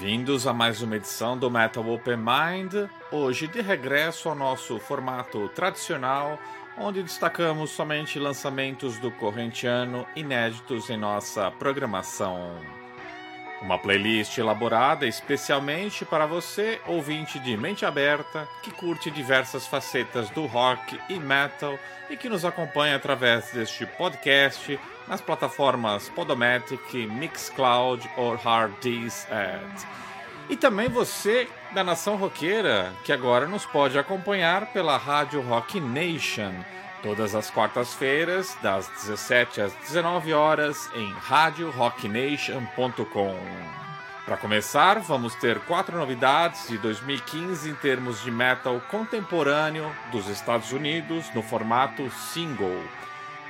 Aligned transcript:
Bem-vindos 0.00 0.46
a 0.46 0.52
mais 0.52 0.80
uma 0.80 0.94
edição 0.94 1.36
do 1.36 1.50
Metal 1.50 1.84
Open 1.84 2.18
Mind. 2.18 2.88
Hoje 3.10 3.48
de 3.48 3.60
regresso 3.60 4.28
ao 4.28 4.34
nosso 4.36 4.78
formato 4.78 5.48
tradicional, 5.48 6.38
onde 6.78 7.02
destacamos 7.02 7.70
somente 7.70 8.16
lançamentos 8.16 8.96
do 8.98 9.10
corrente 9.10 9.66
ano 9.66 10.06
inéditos 10.14 10.88
em 10.88 10.96
nossa 10.96 11.50
programação. 11.50 12.77
Uma 13.60 13.76
playlist 13.76 14.38
elaborada 14.38 15.06
especialmente 15.06 16.04
para 16.04 16.26
você, 16.26 16.80
ouvinte 16.86 17.40
de 17.40 17.56
mente 17.56 17.84
aberta, 17.84 18.48
que 18.62 18.70
curte 18.70 19.10
diversas 19.10 19.66
facetas 19.66 20.30
do 20.30 20.46
rock 20.46 20.98
e 21.08 21.18
metal 21.18 21.76
e 22.08 22.16
que 22.16 22.28
nos 22.28 22.44
acompanha 22.44 22.96
através 22.96 23.50
deste 23.50 23.84
podcast 23.84 24.78
nas 25.08 25.20
plataformas 25.20 26.08
Podomatic, 26.10 26.94
Mixcloud 26.94 28.08
ou 28.16 28.36
Harddisk. 28.36 29.28
E 30.48 30.56
também 30.56 30.88
você 30.88 31.48
da 31.72 31.82
nação 31.82 32.16
roqueira, 32.16 32.92
que 33.04 33.12
agora 33.12 33.46
nos 33.46 33.66
pode 33.66 33.98
acompanhar 33.98 34.66
pela 34.72 34.96
rádio 34.96 35.42
Rock 35.42 35.80
Nation, 35.80 36.54
todas 37.02 37.34
as 37.34 37.50
quartas-feiras, 37.50 38.56
das 38.62 38.86
17 38.88 39.60
às 39.60 39.74
19 39.74 40.32
horas, 40.32 40.88
em 40.94 41.12
radiorocknation.com. 41.12 43.36
Para 44.24 44.36
começar, 44.36 45.00
vamos 45.00 45.34
ter 45.34 45.58
quatro 45.60 45.96
novidades 45.96 46.68
de 46.68 46.78
2015 46.78 47.70
em 47.70 47.74
termos 47.74 48.22
de 48.22 48.30
metal 48.30 48.80
contemporâneo 48.90 49.90
dos 50.12 50.28
Estados 50.28 50.70
Unidos 50.70 51.34
no 51.34 51.42
formato 51.42 52.08
single. 52.10 52.84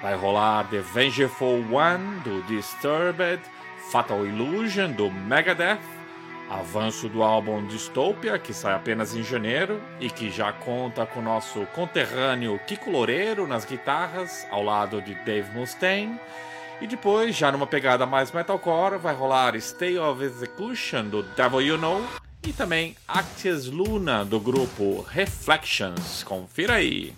Vai 0.00 0.14
rolar 0.14 0.68
The 0.68 0.78
Vengeful 0.78 1.64
One 1.72 2.20
do 2.20 2.40
Disturbed, 2.42 3.42
Fatal 3.90 4.24
Illusion 4.24 4.92
do 4.92 5.10
Megadeth, 5.10 5.97
avanço 6.48 7.08
do 7.08 7.22
álbum 7.22 7.66
Dystopia, 7.66 8.38
que 8.38 8.54
sai 8.54 8.74
apenas 8.74 9.14
em 9.14 9.22
janeiro 9.22 9.80
e 10.00 10.08
que 10.08 10.30
já 10.30 10.52
conta 10.52 11.04
com 11.04 11.20
nosso 11.20 11.66
conterrâneo 11.74 12.58
Kiko 12.66 12.90
Loureiro 12.90 13.46
nas 13.46 13.64
guitarras, 13.64 14.46
ao 14.50 14.62
lado 14.62 15.02
de 15.02 15.14
Dave 15.14 15.50
Mustaine. 15.56 16.18
E 16.80 16.86
depois, 16.86 17.36
já 17.36 17.50
numa 17.50 17.66
pegada 17.66 18.06
mais 18.06 18.30
metalcore, 18.32 18.98
vai 18.98 19.14
rolar 19.14 19.60
Stay 19.60 19.98
of 19.98 20.22
Execution 20.22 21.04
do 21.04 21.22
Devil 21.22 21.62
You 21.62 21.78
Know 21.78 22.04
e 22.46 22.52
também 22.52 22.96
Actias 23.06 23.66
Luna 23.66 24.24
do 24.24 24.38
grupo 24.38 25.04
Reflections. 25.10 26.22
Confira 26.22 26.74
aí! 26.74 27.12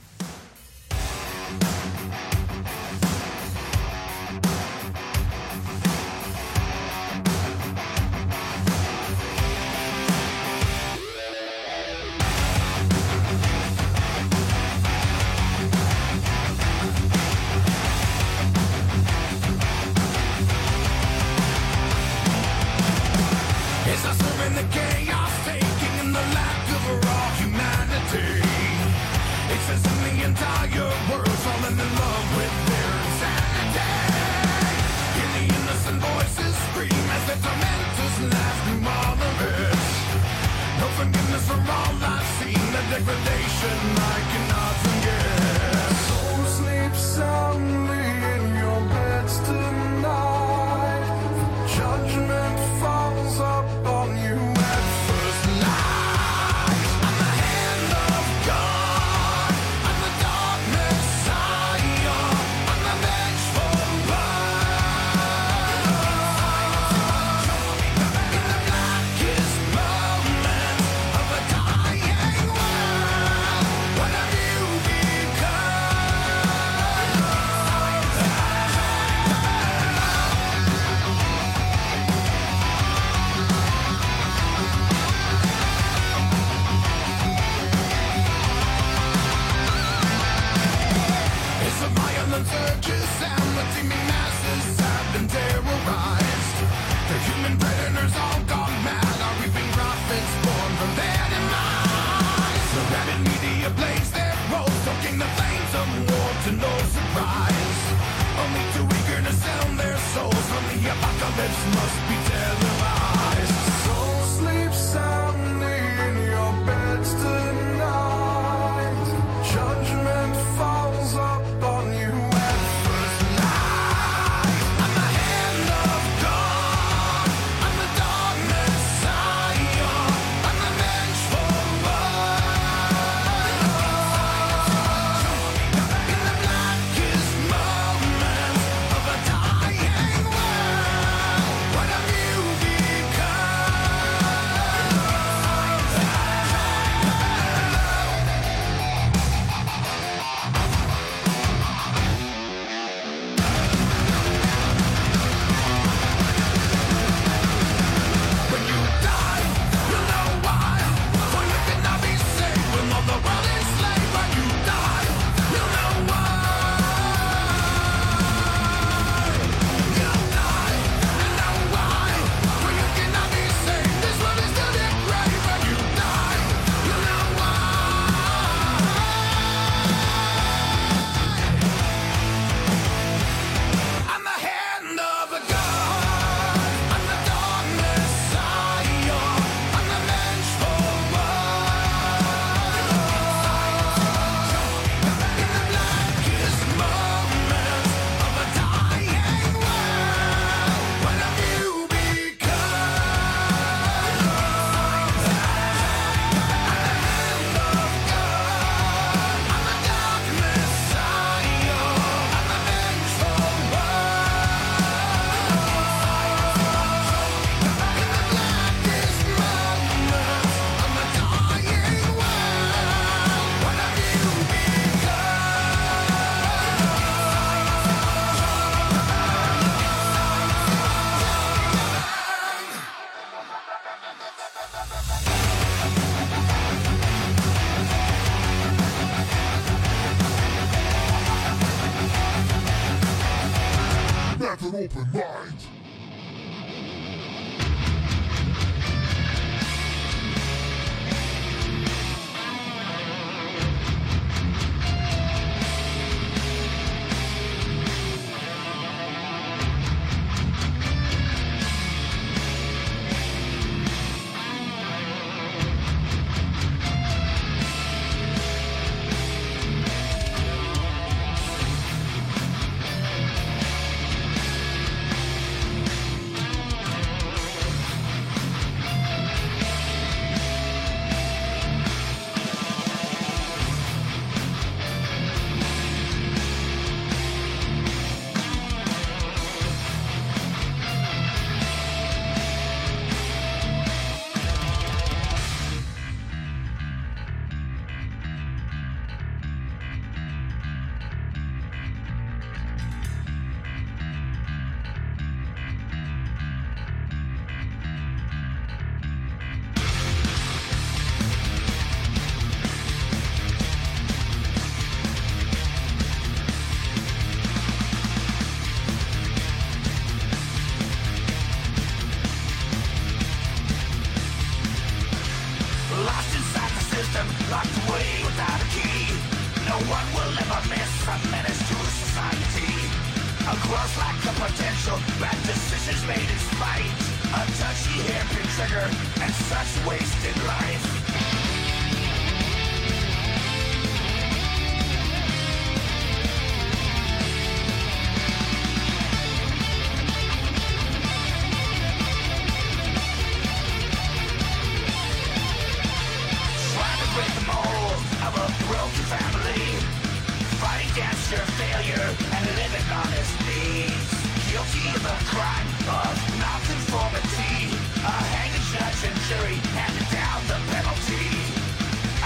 your 361.30 361.46
failure 361.62 362.10
and 362.34 362.44
living 362.58 362.88
on 362.90 363.06
his 363.14 363.30
knees. 363.46 364.10
Guilty 364.50 364.82
of 364.90 365.02
the 365.02 365.16
crime 365.30 365.70
of 365.86 366.10
nonconformity. 366.42 367.70
A 368.02 368.14
hanging 368.34 368.66
judge 368.74 369.00
and 369.06 369.16
jury 369.30 369.54
handed 369.78 370.10
down 370.10 370.42
the 370.50 370.58
penalty. 370.74 371.30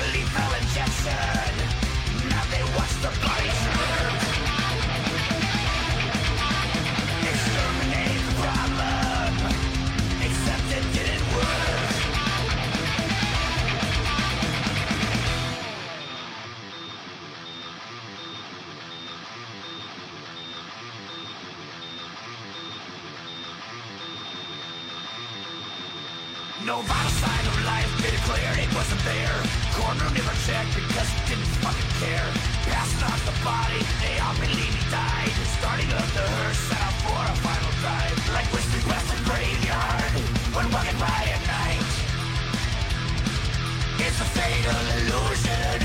A 0.00 0.02
lethal 0.08 0.52
injection. 0.56 1.52
Now 2.32 2.44
they 2.48 2.64
watch 2.76 2.94
the 3.04 3.12
body. 3.20 3.73
corner, 29.98 30.14
never 30.14 30.34
checked 30.46 30.74
because 30.74 31.08
he 31.08 31.20
didn't 31.34 31.50
fucking 31.62 31.92
care. 32.02 32.28
Passing 32.66 33.04
off 33.04 33.20
the 33.26 33.36
body, 33.44 33.80
they 34.02 34.18
all 34.18 34.34
believe 34.34 34.74
he 34.74 34.84
died. 34.90 35.32
Starting 35.58 35.90
up 35.92 36.06
the 36.14 36.24
hearse, 36.24 36.58
set 36.68 36.80
out 36.80 36.96
for 37.02 37.18
a 37.18 37.34
final 37.42 37.72
drive. 37.82 38.16
Like 38.32 38.48
whistling 38.52 38.84
past 38.90 39.06
the 39.10 39.18
graveyard 39.28 40.12
when 40.54 40.66
walking 40.72 40.98
by 40.98 41.20
at 41.34 41.42
night. 41.46 41.84
It's 43.98 44.20
a 44.20 44.28
fatal 44.34 44.80
illusion. 44.98 45.83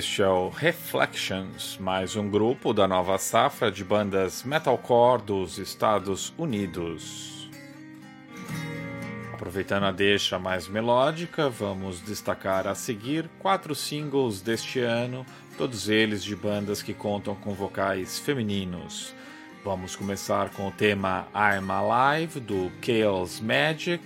Este 0.00 0.22
é 0.22 0.28
o 0.28 0.48
Reflections, 0.48 1.76
mais 1.78 2.16
um 2.16 2.30
grupo 2.30 2.72
da 2.72 2.88
nova 2.88 3.18
safra 3.18 3.70
de 3.70 3.84
bandas 3.84 4.42
metalcore 4.44 5.20
dos 5.20 5.58
Estados 5.58 6.32
Unidos. 6.38 7.50
Aproveitando 9.34 9.84
a 9.84 9.92
deixa 9.92 10.38
mais 10.38 10.66
melódica, 10.66 11.50
vamos 11.50 12.00
destacar 12.00 12.66
a 12.66 12.74
seguir 12.74 13.28
quatro 13.38 13.74
singles 13.74 14.40
deste 14.40 14.80
ano, 14.80 15.26
todos 15.58 15.90
eles 15.90 16.24
de 16.24 16.34
bandas 16.34 16.82
que 16.82 16.94
contam 16.94 17.34
com 17.34 17.52
vocais 17.52 18.18
femininos. 18.18 19.14
Vamos 19.62 19.94
começar 19.94 20.48
com 20.48 20.66
o 20.66 20.72
tema 20.72 21.28
I'm 21.34 21.70
Alive 21.70 22.40
do 22.40 22.72
Chaos 22.80 23.38
Magic 23.38 24.02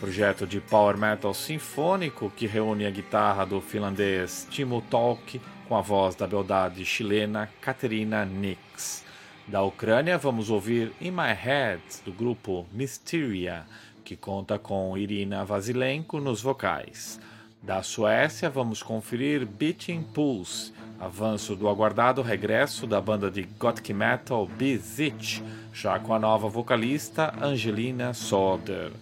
projeto 0.00 0.46
de 0.46 0.60
power 0.60 0.96
metal 0.96 1.32
sinfônico 1.32 2.30
que 2.36 2.46
reúne 2.46 2.86
a 2.86 2.90
guitarra 2.90 3.44
do 3.44 3.60
finlandês 3.60 4.46
Timo 4.50 4.82
Tolk 4.90 5.40
com 5.68 5.76
a 5.76 5.80
voz 5.80 6.14
da 6.14 6.26
beldade 6.26 6.84
chilena 6.84 7.48
Katerina 7.60 8.24
Nix. 8.24 9.04
Da 9.46 9.62
Ucrânia, 9.62 10.16
vamos 10.16 10.50
ouvir 10.50 10.92
In 11.00 11.10
My 11.10 11.32
Head, 11.32 11.82
do 12.04 12.12
grupo 12.12 12.66
Mysteria, 12.72 13.64
que 14.04 14.16
conta 14.16 14.58
com 14.58 14.96
Irina 14.96 15.44
Vasilenko 15.44 16.20
nos 16.20 16.42
vocais. 16.42 17.20
Da 17.62 17.82
Suécia, 17.82 18.50
vamos 18.50 18.82
conferir 18.82 19.46
Beating 19.46 20.02
Pulse, 20.02 20.72
avanço 21.00 21.56
do 21.56 21.68
aguardado 21.68 22.20
regresso 22.20 22.86
da 22.86 23.00
banda 23.00 23.30
de 23.30 23.42
gothic 23.42 23.92
metal 23.92 24.46
Bizit, 24.46 25.42
já 25.72 25.98
com 25.98 26.14
a 26.14 26.18
nova 26.18 26.48
vocalista 26.48 27.34
Angelina 27.42 28.12
Soder. 28.12 28.92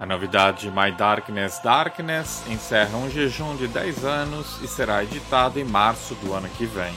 A 0.00 0.06
novidade 0.06 0.70
My 0.70 0.90
Darkness 0.90 1.58
Darkness 1.58 2.42
encerra 2.48 2.96
um 2.96 3.10
jejum 3.10 3.54
de 3.54 3.68
10 3.68 4.02
anos 4.02 4.58
e 4.62 4.66
será 4.66 5.04
editado 5.04 5.60
em 5.60 5.64
março 5.64 6.14
do 6.14 6.32
ano 6.32 6.48
que 6.56 6.64
vem. 6.64 6.94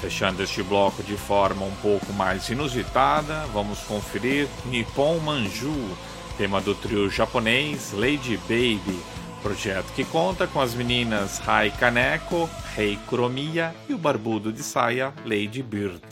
Fechando 0.00 0.42
este 0.42 0.60
bloco 0.60 1.00
de 1.04 1.16
forma 1.16 1.64
um 1.64 1.74
pouco 1.76 2.12
mais 2.12 2.48
inusitada, 2.48 3.46
vamos 3.52 3.78
conferir 3.84 4.48
Nippon 4.64 5.20
Manju, 5.20 5.96
tema 6.36 6.60
do 6.60 6.74
trio 6.74 7.08
japonês 7.08 7.92
Lady 7.92 8.36
Baby, 8.48 9.00
projeto 9.40 9.92
que 9.94 10.04
conta 10.04 10.48
com 10.48 10.60
as 10.60 10.74
meninas 10.74 11.38
Rai 11.38 11.70
Kaneko, 11.70 12.50
Rei 12.74 12.98
Kuromiya 13.06 13.72
e 13.88 13.94
o 13.94 13.98
barbudo 13.98 14.52
de 14.52 14.64
saia 14.64 15.14
Lady 15.24 15.62
Bird. 15.62 16.02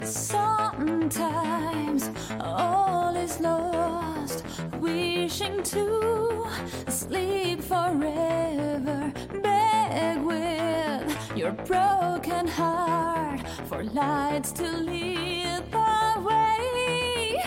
Sometimes 0.00 1.18
all 2.38 3.16
is 3.16 3.40
lost, 3.40 4.07
wishing 4.80 5.62
to 5.62 6.46
sleep 6.88 7.62
forever. 7.62 9.12
Beg 9.42 10.20
with 10.22 11.36
your 11.36 11.52
broken 11.52 12.46
heart 12.46 13.40
for 13.68 13.82
lights 13.84 14.52
to 14.52 14.64
lead 14.64 15.62
the 15.70 16.22
way. 16.26 17.42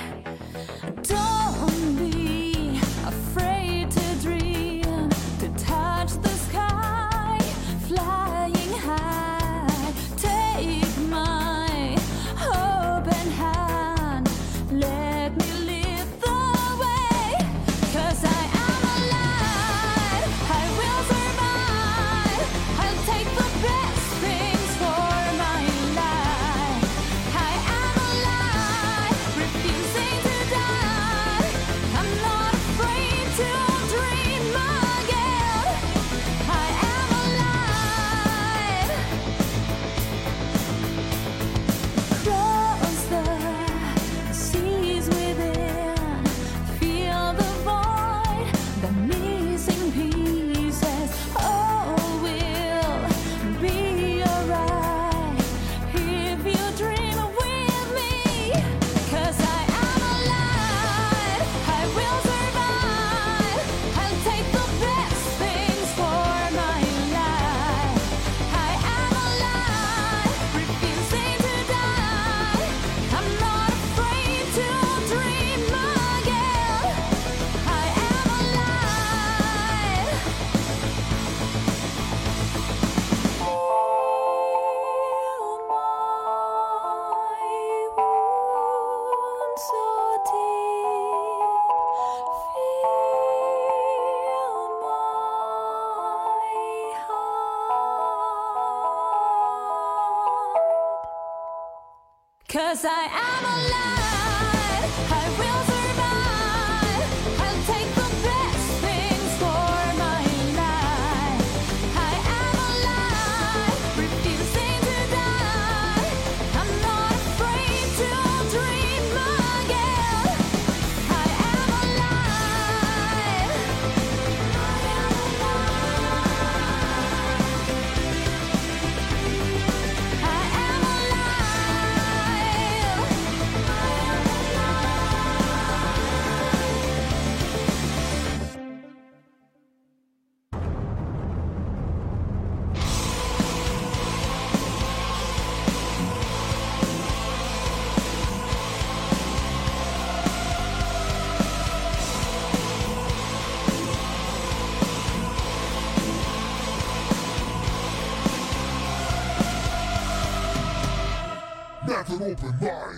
Open 162.21 162.55
mind. 162.61 162.90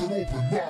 Open 0.00 0.26
mind. 0.50 0.65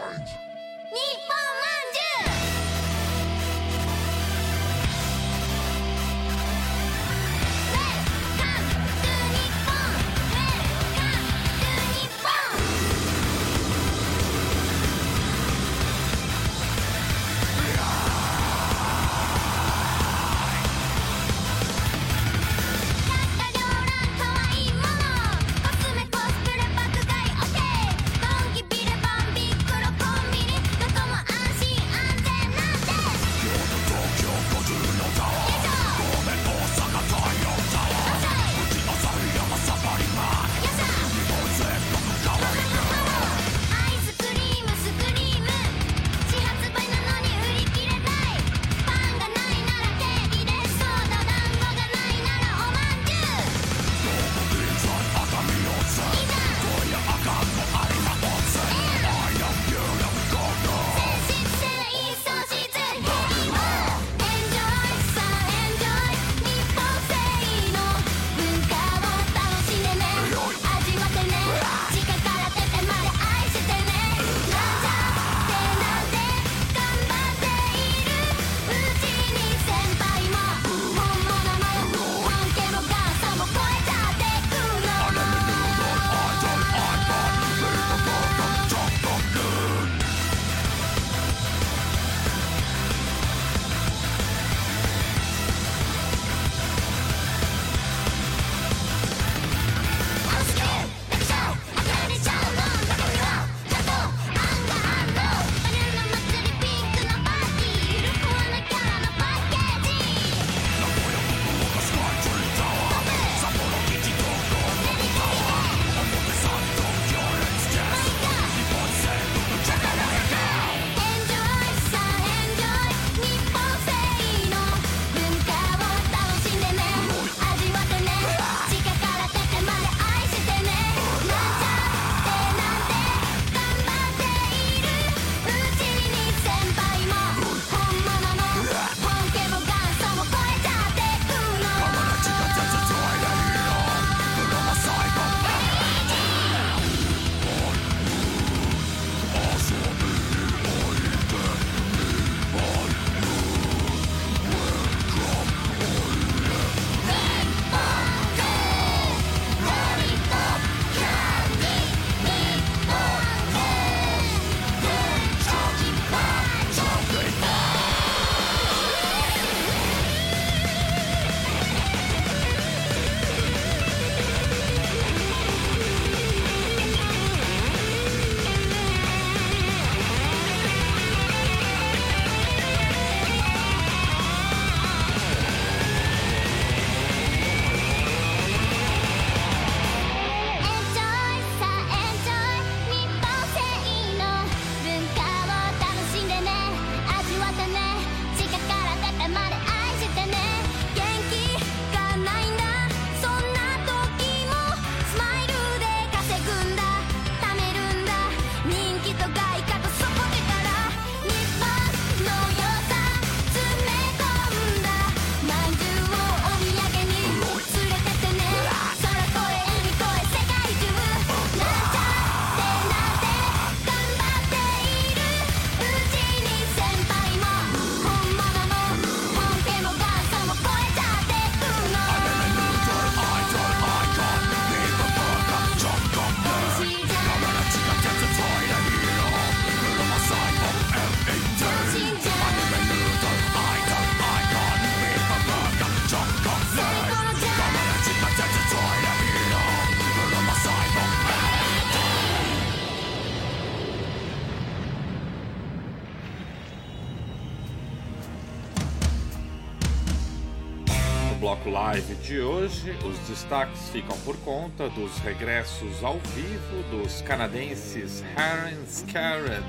Destaques 263.29 263.89
ficam 263.91 264.17
por 264.21 264.37
conta 264.39 264.89
dos 264.91 265.19
regressos 265.19 266.03
ao 266.05 266.19
vivo 266.19 266.83
dos 266.91 267.21
canadenses 267.23 268.23
Harren 268.35 268.85
Karen 269.13 269.63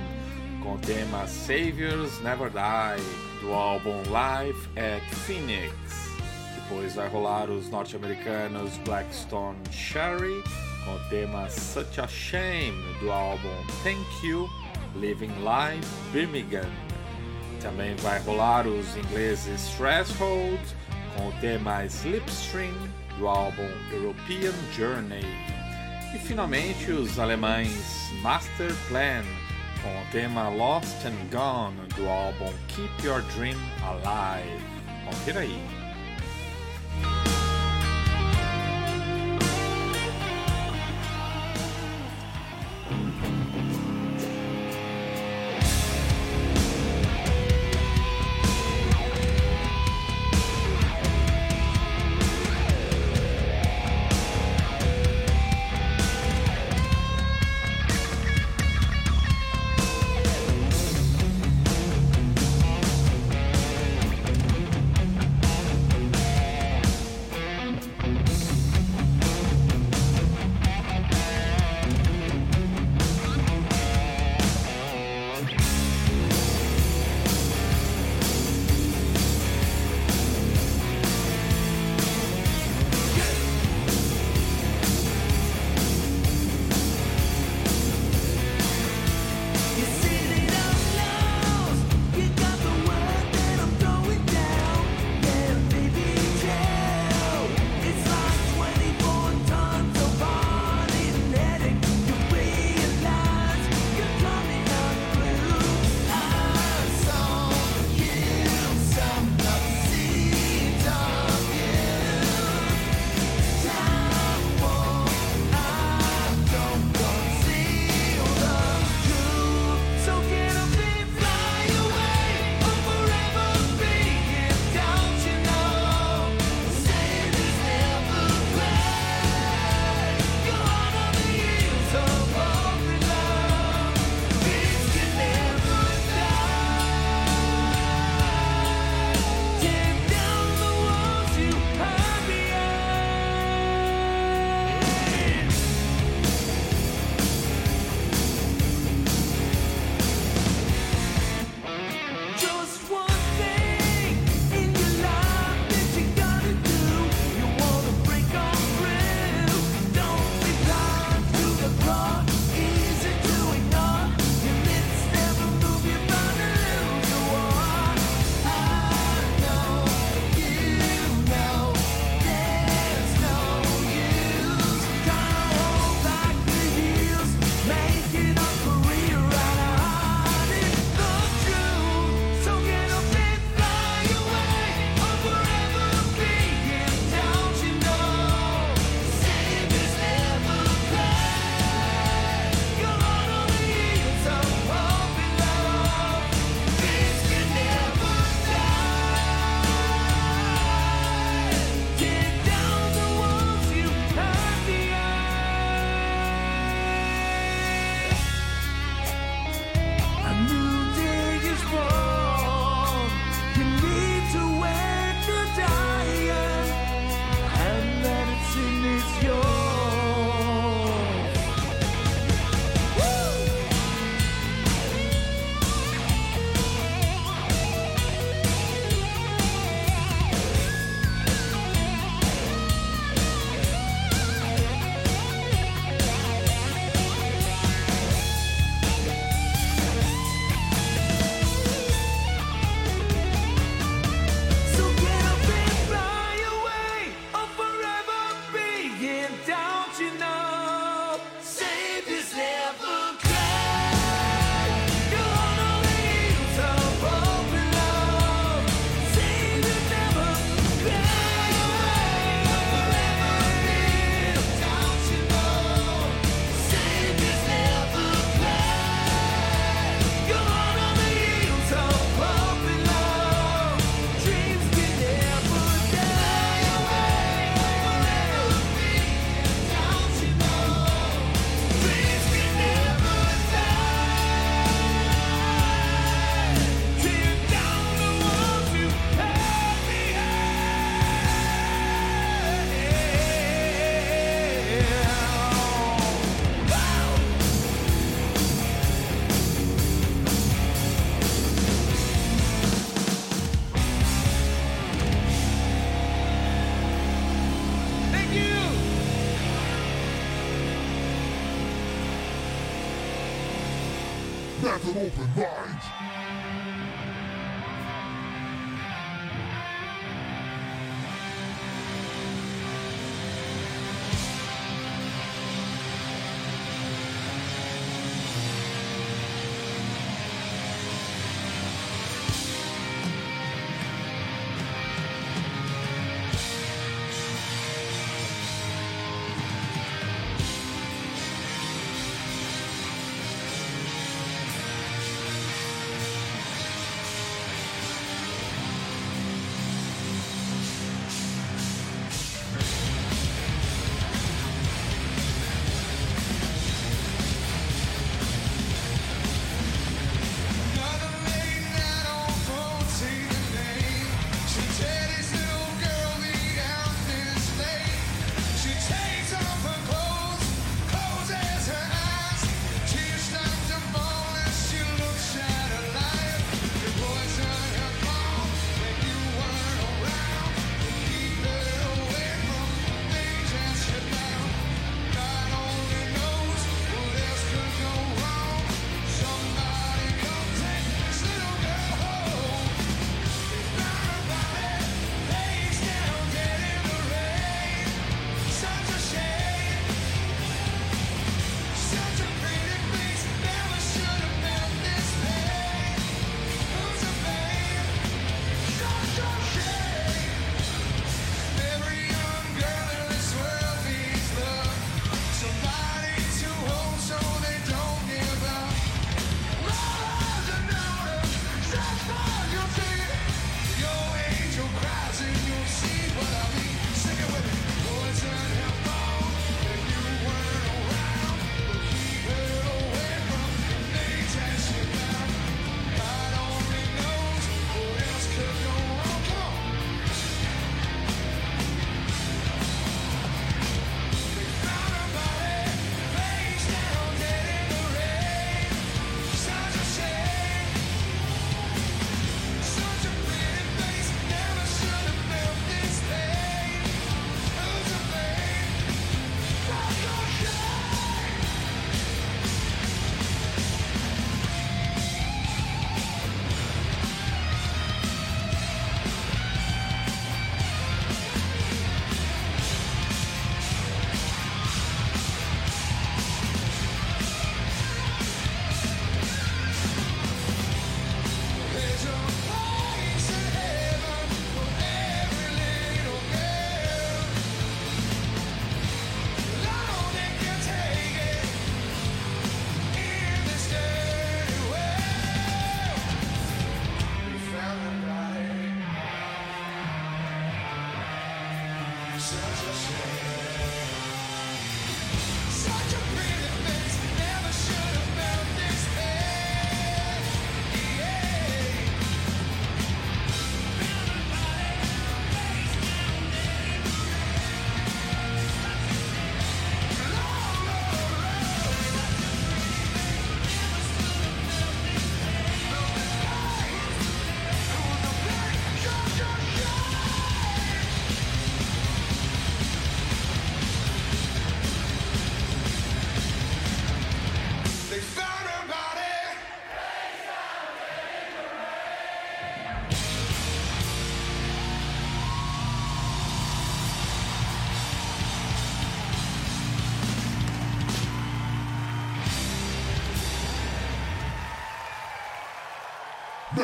com 0.61 0.75
o 0.75 0.77
tema 0.79 1.27
Saviors 1.27 2.21
Never 2.21 2.49
Die 2.49 3.41
do 3.41 3.53
álbum 3.53 4.03
Live 4.09 4.59
at 4.75 5.03
Phoenix. 5.25 5.73
Depois 6.55 6.95
vai 6.95 7.07
rolar 7.07 7.49
os 7.49 7.69
norte-americanos 7.69 8.77
Blackstone 8.85 9.57
Sherry 9.71 10.43
com 10.83 10.95
o 10.95 11.09
tema 11.09 11.49
Such 11.49 12.01
a 12.01 12.07
Shame 12.07 12.81
do 12.99 13.11
álbum 13.11 13.65
Thank 13.83 14.27
You 14.27 14.49
Living 14.95 15.33
Life 15.39 15.87
Birmingham. 16.11 16.69
Também 17.61 17.95
vai 17.97 18.19
rolar 18.19 18.67
os 18.67 18.95
ingleses 18.95 19.69
Threshold 19.77 20.59
com 21.15 21.29
o 21.29 21.31
tema 21.39 21.85
Slipstream 21.85 22.73
do 23.17 23.27
álbum 23.27 23.67
European 23.91 24.53
Journey. 24.75 25.25
E 26.13 26.19
finalmente 26.19 26.91
os 26.91 27.19
alemães 27.19 28.11
Master 28.21 28.73
Plan 28.87 29.23
com 29.81 30.01
o 30.01 30.05
tema 30.11 30.49
Lost 30.49 31.05
and 31.05 31.29
Gone 31.31 31.87
do 31.95 32.07
álbum 32.07 32.51
Keep 32.67 33.05
Your 33.05 33.21
Dream 33.33 33.57
Alive. 33.83 34.63
Confira 35.05 35.41
aí. 35.41 35.76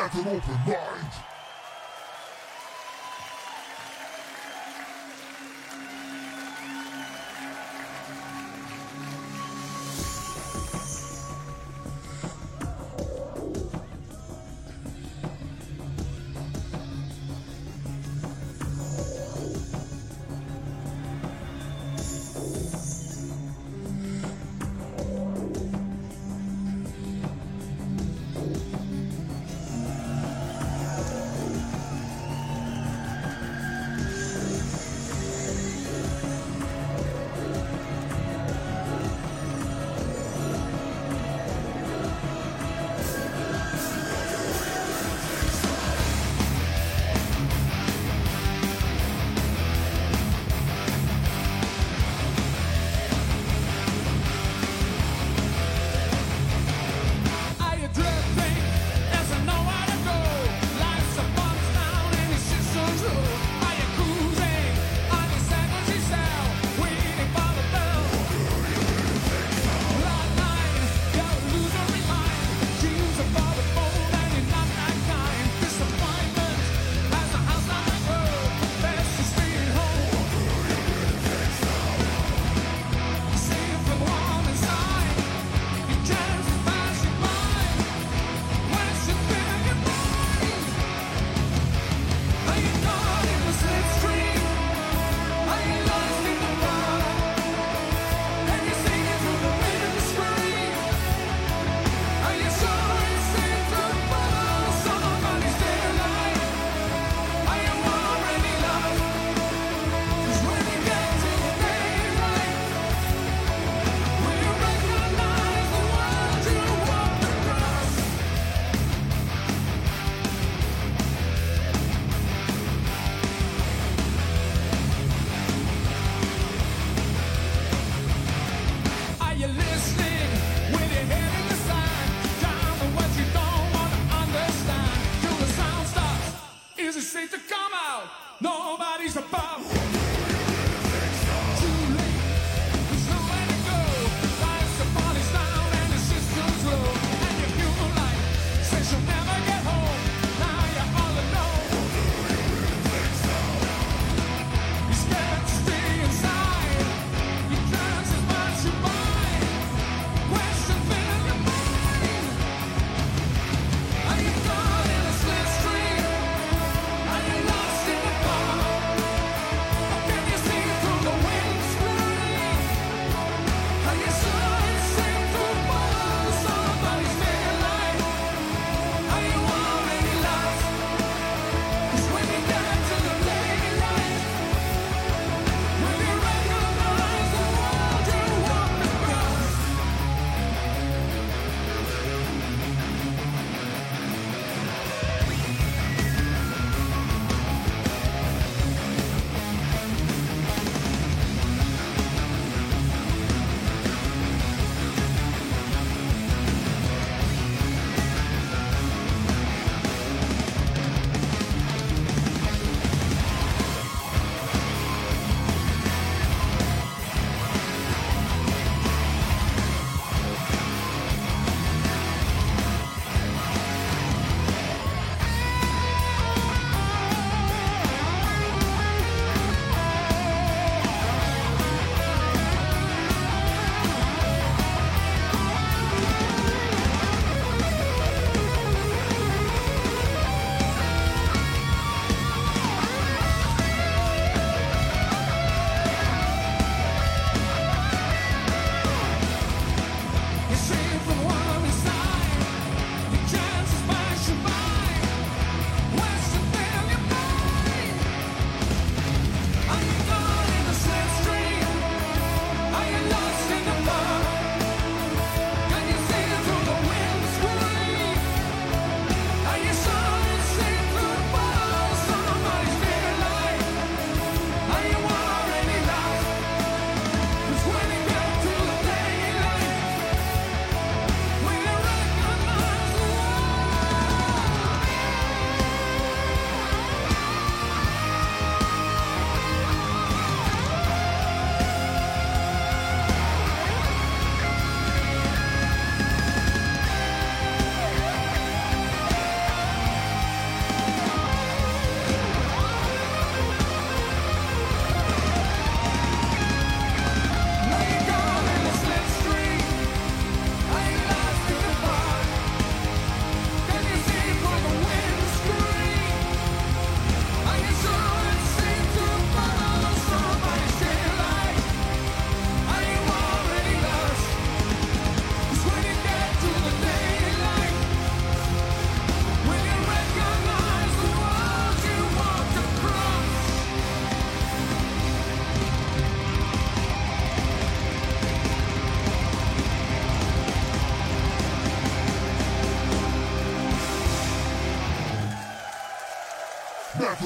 Have 0.04 0.16
an 0.16 0.36
open 0.36 0.52
mind. 0.68 0.83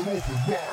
Smoking. 0.08 0.67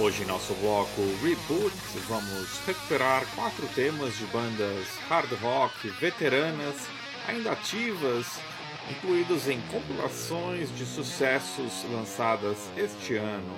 Hoje, 0.00 0.22
em 0.22 0.26
nosso 0.26 0.54
bloco 0.54 1.02
Reboot, 1.22 1.76
vamos 2.08 2.58
recuperar 2.66 3.22
quatro 3.34 3.66
temas 3.74 4.16
de 4.16 4.24
bandas 4.28 4.86
hard 5.10 5.30
rock 5.42 5.88
veteranas, 6.00 6.74
ainda 7.28 7.52
ativas, 7.52 8.26
incluídos 8.90 9.46
em 9.46 9.60
compilações 9.70 10.74
de 10.74 10.86
sucessos 10.86 11.84
lançadas 11.92 12.56
este 12.78 13.16
ano. 13.16 13.54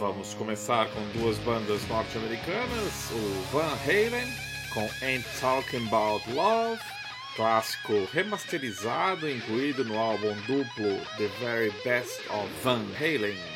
Vamos 0.00 0.34
começar 0.34 0.88
com 0.88 1.20
duas 1.20 1.38
bandas 1.38 1.86
norte-americanas, 1.86 3.10
o 3.12 3.52
Van 3.52 3.72
Halen 3.86 4.34
com 4.74 4.90
Ain't 5.00 5.24
Talking 5.40 5.86
About 5.86 6.28
Love, 6.32 6.82
clássico 7.36 8.08
remasterizado 8.12 9.30
incluído 9.30 9.84
no 9.84 9.96
álbum 9.96 10.34
duplo 10.44 11.00
The 11.18 11.28
Very 11.38 11.72
Best 11.84 12.20
of 12.30 12.48
Van 12.64 12.84
Halen 12.98 13.51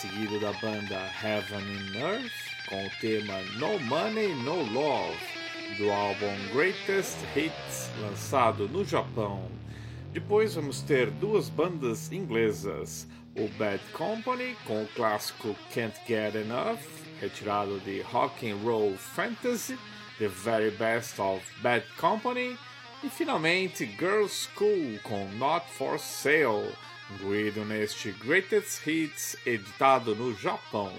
seguido 0.00 0.40
da 0.40 0.50
banda 0.54 1.12
Heaven 1.22 1.60
in 1.60 1.98
Earth 1.98 2.32
com 2.70 2.86
o 2.86 2.90
tema 3.02 3.38
No 3.58 3.78
Money 3.80 4.34
No 4.36 4.62
Love 4.72 5.18
do 5.76 5.90
álbum 5.90 6.34
Greatest 6.54 7.18
Hits 7.36 7.90
lançado 8.00 8.66
no 8.66 8.82
Japão. 8.82 9.50
Depois 10.10 10.54
vamos 10.54 10.80
ter 10.80 11.10
duas 11.10 11.50
bandas 11.50 12.10
inglesas, 12.10 13.06
o 13.36 13.46
Bad 13.58 13.82
Company 13.92 14.56
com 14.66 14.82
o 14.82 14.88
clássico 14.88 15.54
Can't 15.74 15.94
Get 16.08 16.34
Enough, 16.34 16.80
retirado 17.20 17.78
de 17.80 18.00
Rock 18.00 18.50
and 18.50 18.56
Roll 18.64 18.96
Fantasy, 18.96 19.78
The 20.18 20.28
Very 20.28 20.70
Best 20.70 21.20
of 21.20 21.44
Bad 21.60 21.84
Company, 21.98 22.56
e 23.04 23.10
finalmente 23.10 23.84
Girls 23.98 24.48
School 24.48 24.98
com 25.02 25.28
Not 25.36 25.66
For 25.76 25.98
Sale 25.98 26.72
incluído 27.14 27.64
neste 27.64 28.12
Greatest 28.12 28.86
Hits 28.86 29.36
editado 29.44 30.14
no 30.14 30.34
Japão. 30.34 30.92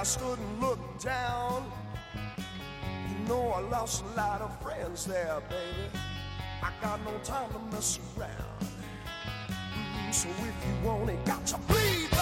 I 0.00 0.02
stood 0.02 0.38
and 0.38 0.60
looked 0.62 1.04
down. 1.04 1.70
You 2.86 3.28
know 3.28 3.50
I 3.50 3.60
lost 3.60 4.02
a 4.02 4.16
lot 4.16 4.40
of 4.40 4.62
friends 4.62 5.04
there, 5.04 5.42
baby. 5.50 5.90
I 6.62 6.72
got 6.80 7.04
no 7.04 7.18
time 7.22 7.50
to 7.52 7.58
mess 7.70 7.98
around. 8.16 8.30
Mm-hmm, 9.50 10.10
so 10.10 10.28
if 10.30 10.66
you 10.66 10.88
want 10.88 11.10
it, 11.10 11.22
got 11.26 11.46
to 11.48 11.58
bleed. 11.68 12.19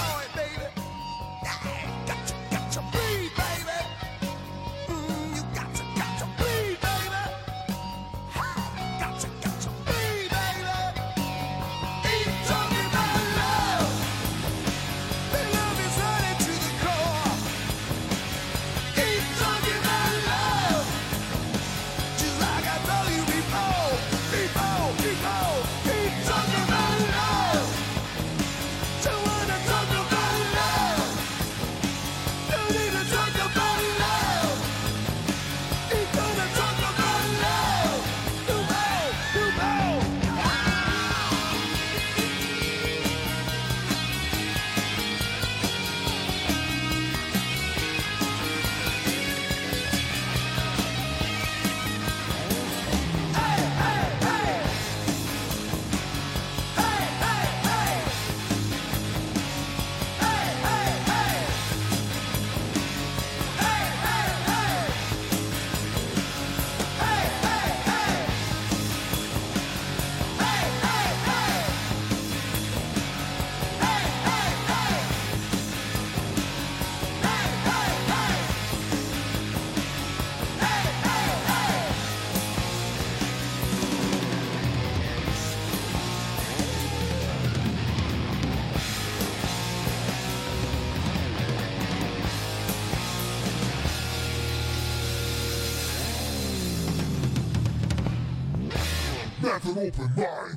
Open 99.77 100.11
mind. 100.16 100.48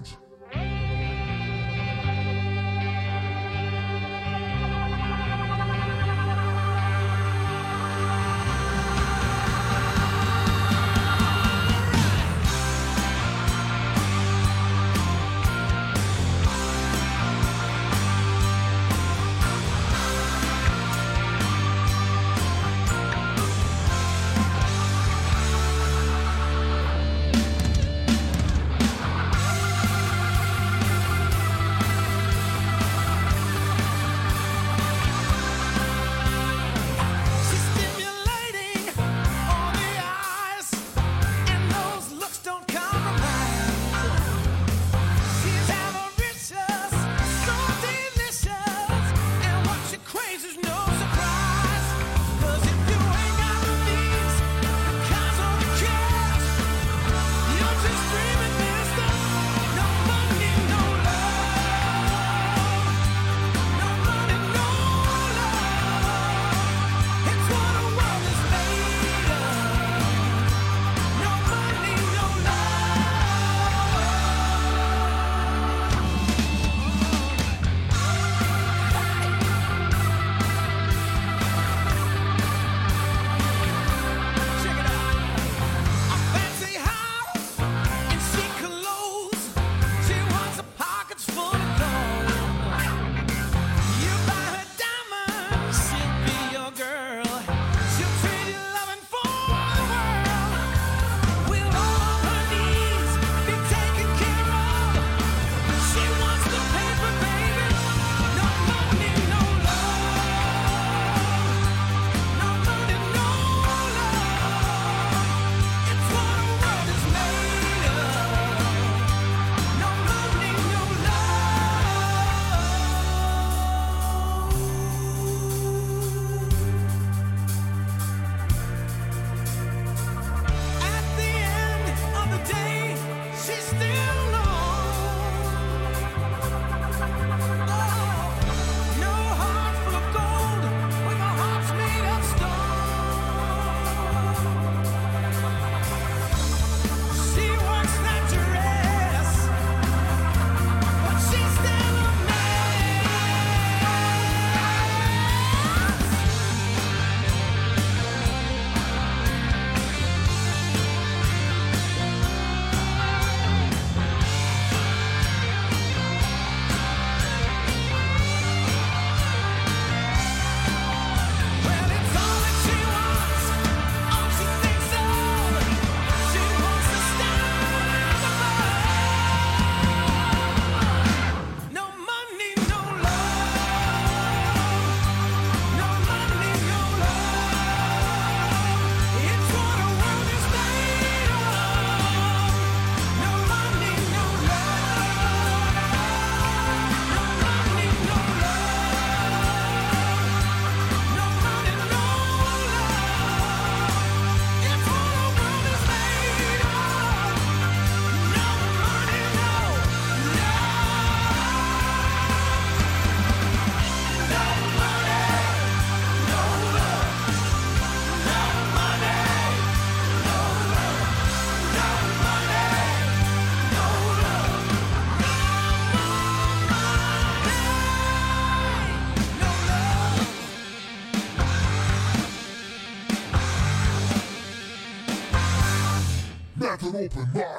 Open 236.96 237.28
mind. 237.34 237.51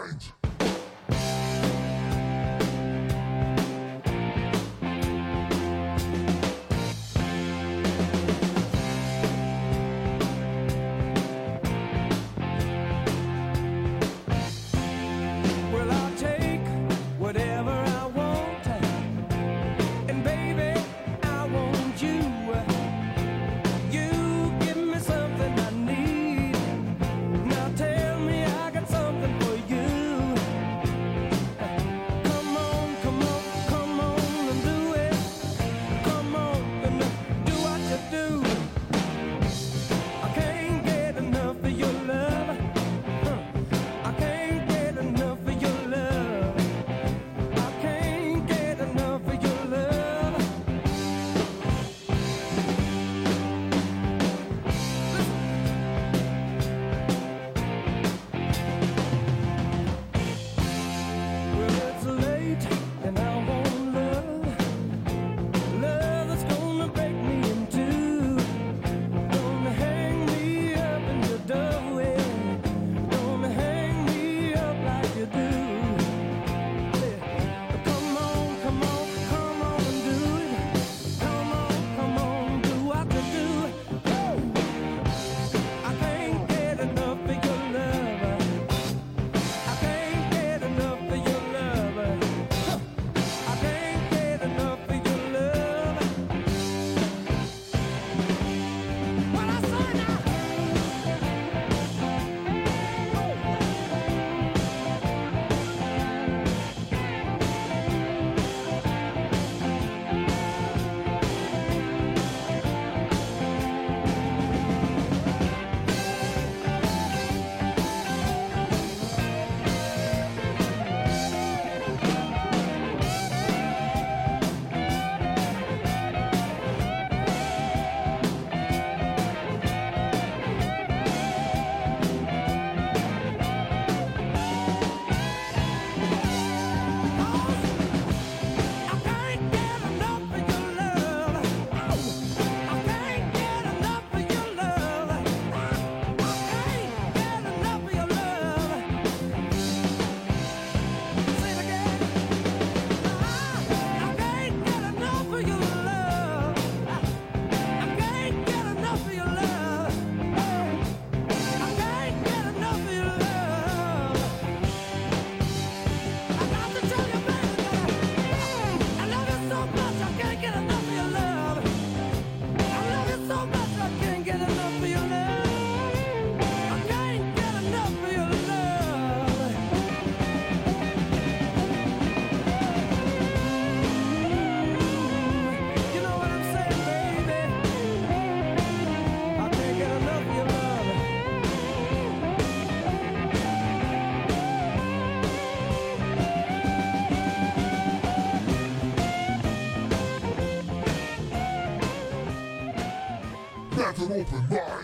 An 204.03 204.13
open 204.13 204.49
mind. 204.49 204.82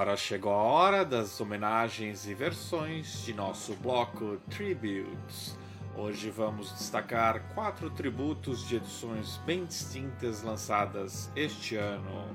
Agora 0.00 0.16
chegou 0.16 0.50
a 0.50 0.62
hora 0.62 1.04
das 1.04 1.38
homenagens 1.42 2.26
e 2.26 2.32
versões 2.32 3.22
de 3.22 3.34
nosso 3.34 3.74
bloco 3.74 4.38
Tributes. 4.48 5.54
Hoje 5.94 6.30
vamos 6.30 6.72
destacar 6.72 7.52
quatro 7.54 7.90
tributos 7.90 8.66
de 8.66 8.76
edições 8.76 9.36
bem 9.44 9.66
distintas 9.66 10.42
lançadas 10.42 11.30
este 11.36 11.76
ano. 11.76 12.26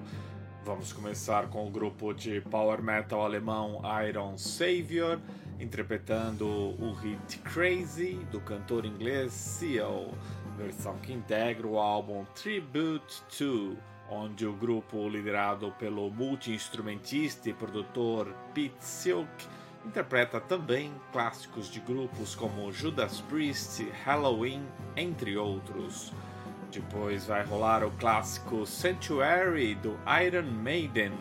Vamos 0.63 0.93
começar 0.93 1.47
com 1.47 1.67
o 1.67 1.71
grupo 1.71 2.13
de 2.13 2.39
power 2.39 2.83
metal 2.83 3.25
alemão 3.25 3.81
Iron 4.07 4.37
Savior, 4.37 5.19
interpretando 5.59 6.45
o 6.47 6.93
hit 7.01 7.39
Crazy 7.39 8.19
do 8.31 8.39
cantor 8.41 8.85
inglês 8.85 9.33
Seal, 9.33 10.13
versão 10.55 10.99
que 10.99 11.11
integra 11.11 11.65
o 11.65 11.79
álbum 11.79 12.25
Tribute 12.35 13.23
2 13.39 13.94
onde 14.09 14.45
o 14.45 14.53
grupo, 14.53 15.07
liderado 15.09 15.71
pelo 15.79 16.09
multi-instrumentista 16.09 17.49
e 17.49 17.53
produtor 17.53 18.35
Pete 18.53 18.83
Silk, 18.83 19.29
interpreta 19.85 20.39
também 20.39 20.93
clássicos 21.11 21.69
de 21.69 21.79
grupos 21.79 22.35
como 22.35 22.71
Judas 22.71 23.21
Priest, 23.21 23.83
Halloween, 24.03 24.65
entre 24.95 25.37
outros. 25.37 26.11
Depois 26.71 27.25
vai 27.25 27.43
rolar 27.45 27.83
o 27.83 27.91
clássico 27.91 28.65
Sanctuary 28.65 29.75
do 29.75 29.97
Iron 30.23 30.51
Maiden, 30.51 31.13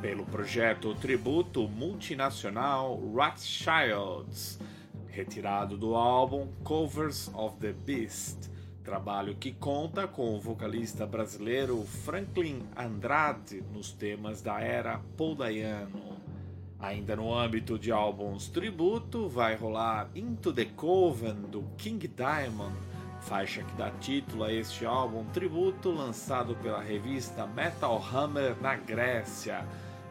pelo 0.00 0.24
projeto 0.24 0.94
tributo 0.94 1.68
multinacional 1.68 2.96
Rothschilds, 2.96 4.58
retirado 5.06 5.76
do 5.76 5.94
álbum 5.94 6.48
Covers 6.64 7.30
of 7.34 7.58
the 7.58 7.72
Beast 7.72 8.49
trabalho 8.90 9.36
que 9.36 9.52
conta 9.52 10.08
com 10.08 10.34
o 10.34 10.40
vocalista 10.40 11.06
brasileiro 11.06 11.84
Franklin 11.84 12.66
Andrade 12.76 13.62
nos 13.72 13.92
temas 13.92 14.42
da 14.42 14.60
era 14.60 15.00
Paul. 15.16 15.36
Ainda 16.80 17.14
no 17.14 17.32
âmbito 17.32 17.78
de 17.78 17.92
álbuns 17.92 18.48
tributo, 18.48 19.28
vai 19.28 19.54
rolar 19.54 20.10
Into 20.12 20.52
the 20.52 20.64
Coven 20.64 21.36
do 21.52 21.62
King 21.78 22.08
Diamond, 22.08 22.74
faixa 23.20 23.62
que 23.62 23.72
dá 23.74 23.92
título 23.92 24.42
a 24.42 24.52
este 24.52 24.84
álbum 24.84 25.24
tributo 25.26 25.92
lançado 25.92 26.56
pela 26.56 26.82
revista 26.82 27.46
Metal 27.46 28.04
Hammer 28.12 28.60
na 28.60 28.74
Grécia 28.74 29.64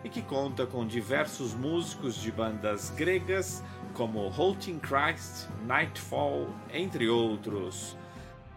e 0.06 0.10
que 0.10 0.22
conta 0.22 0.66
com 0.66 0.88
diversos 0.88 1.54
músicos 1.54 2.16
de 2.16 2.32
bandas 2.32 2.92
gregas 2.92 3.62
como 3.94 4.30
Halting 4.30 4.80
Christ, 4.80 5.50
Nightfall, 5.68 6.48
entre 6.72 7.10
outros. 7.10 7.99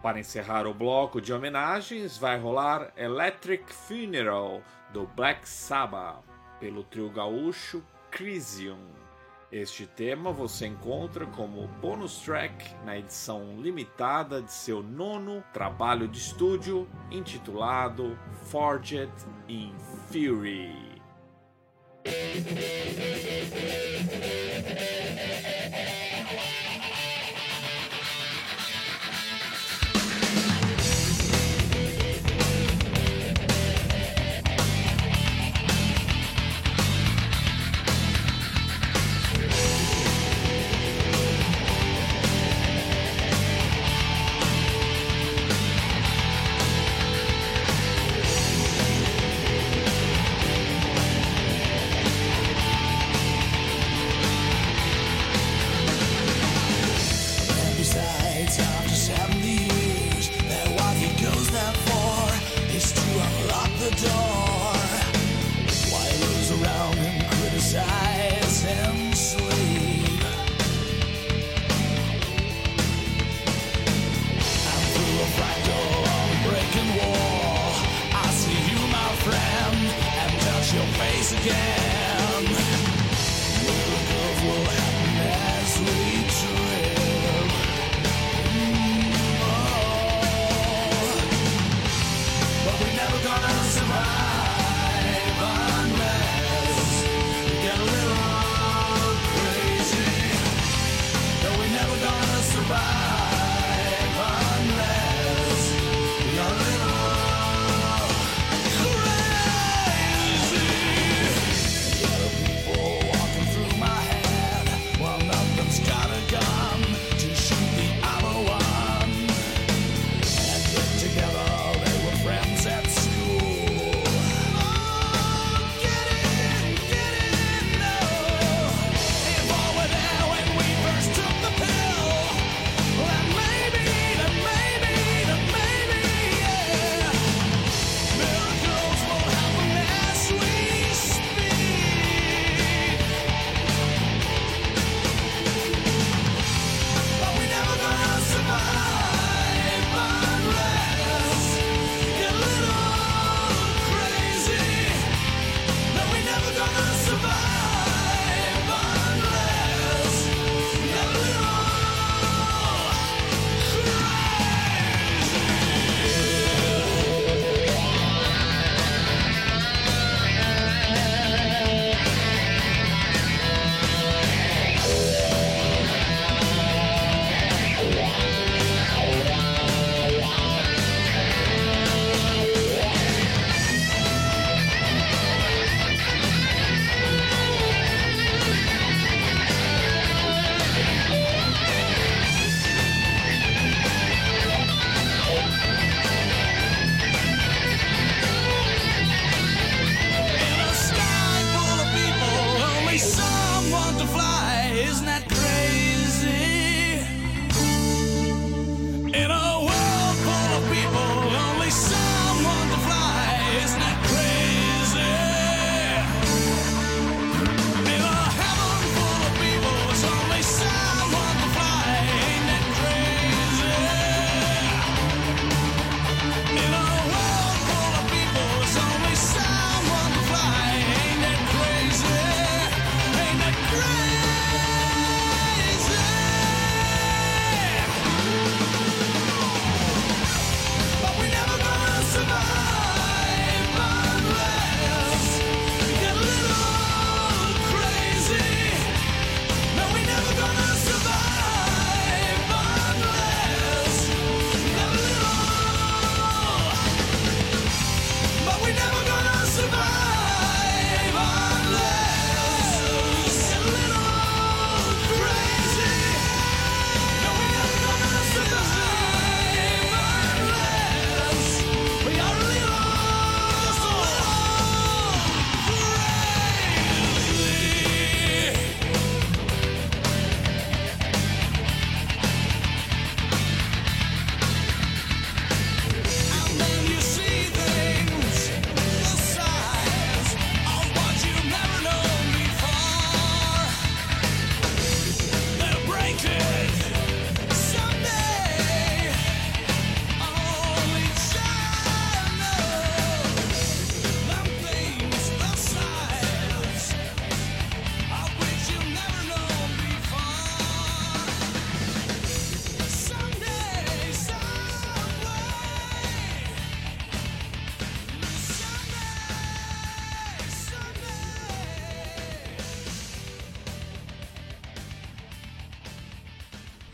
Para 0.03 0.19
encerrar 0.19 0.67
o 0.67 0.73
bloco 0.73 1.21
de 1.21 1.31
homenagens, 1.31 2.17
vai 2.17 2.37
rolar 2.37 2.91
Electric 2.97 3.71
Funeral 3.71 4.61
do 4.91 5.07
Black 5.07 5.47
Sabbath, 5.47 6.19
pelo 6.59 6.83
trio 6.83 7.09
gaúcho 7.09 7.81
Crisium. 8.11 8.89
Este 9.49 9.87
tema 9.87 10.33
você 10.33 10.67
encontra 10.67 11.25
como 11.27 11.69
bonus 11.79 12.19
track 12.19 12.75
na 12.83 12.97
edição 12.97 13.55
limitada 13.61 14.41
de 14.41 14.51
seu 14.51 14.83
nono 14.83 15.41
trabalho 15.53 16.05
de 16.09 16.17
estúdio, 16.17 16.85
intitulado 17.09 18.19
Forged 18.49 19.09
in 19.47 19.73
Fury. 20.11 21.01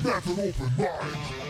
Let 0.02 0.26
an 0.28 0.40
open 0.40 0.72
mind. 0.78 1.49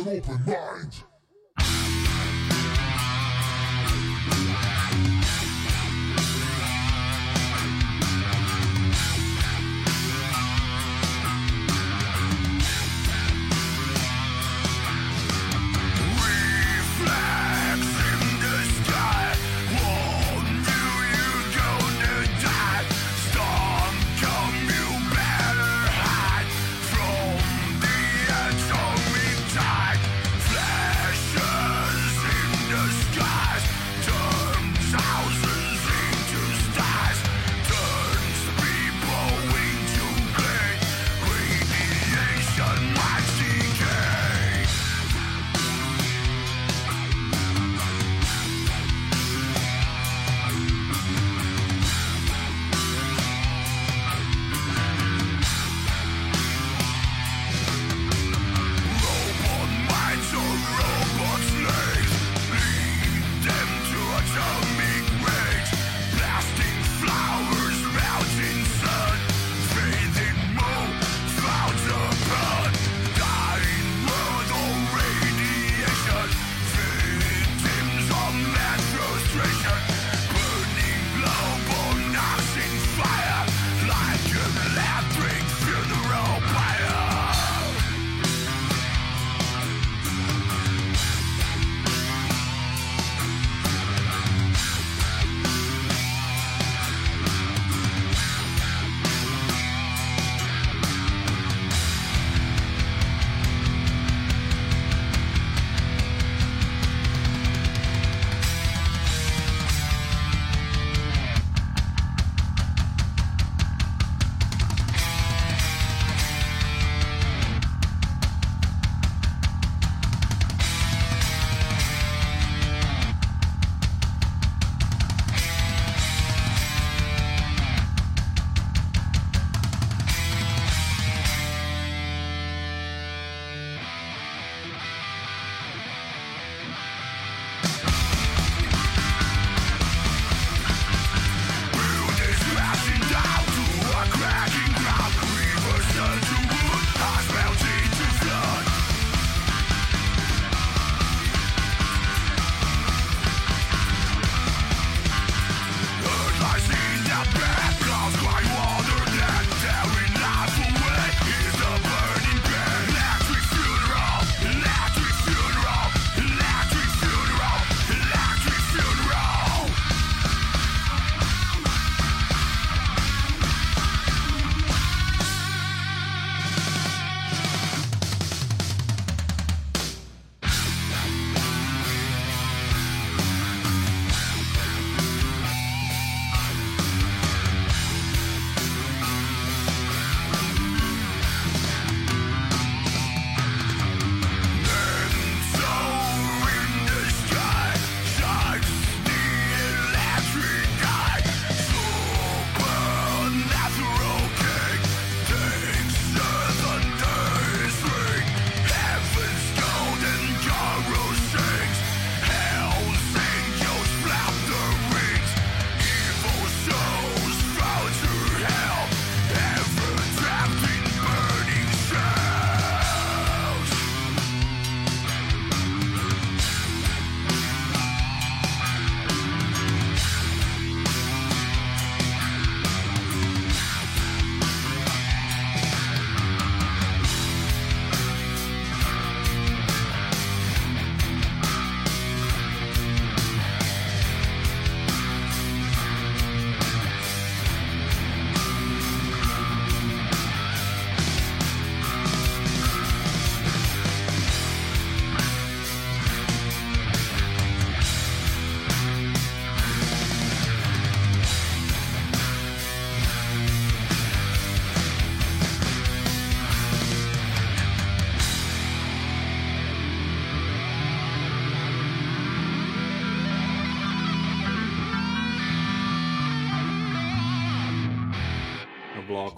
An 0.00 0.08
open 0.08 0.44
mind. 0.46 1.09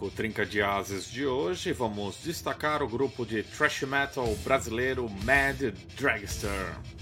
Bloco 0.03 0.11
Trinca 0.11 0.45
de 0.45 0.61
Ases 0.61 1.11
de 1.11 1.27
hoje, 1.27 1.73
vamos 1.73 2.17
destacar 2.25 2.83
o 2.83 2.89
grupo 2.89 3.25
de 3.25 3.43
thrash 3.43 3.83
metal 3.83 4.35
brasileiro 4.45 5.09
Mad 5.09 5.73
Dragster. 5.97 7.02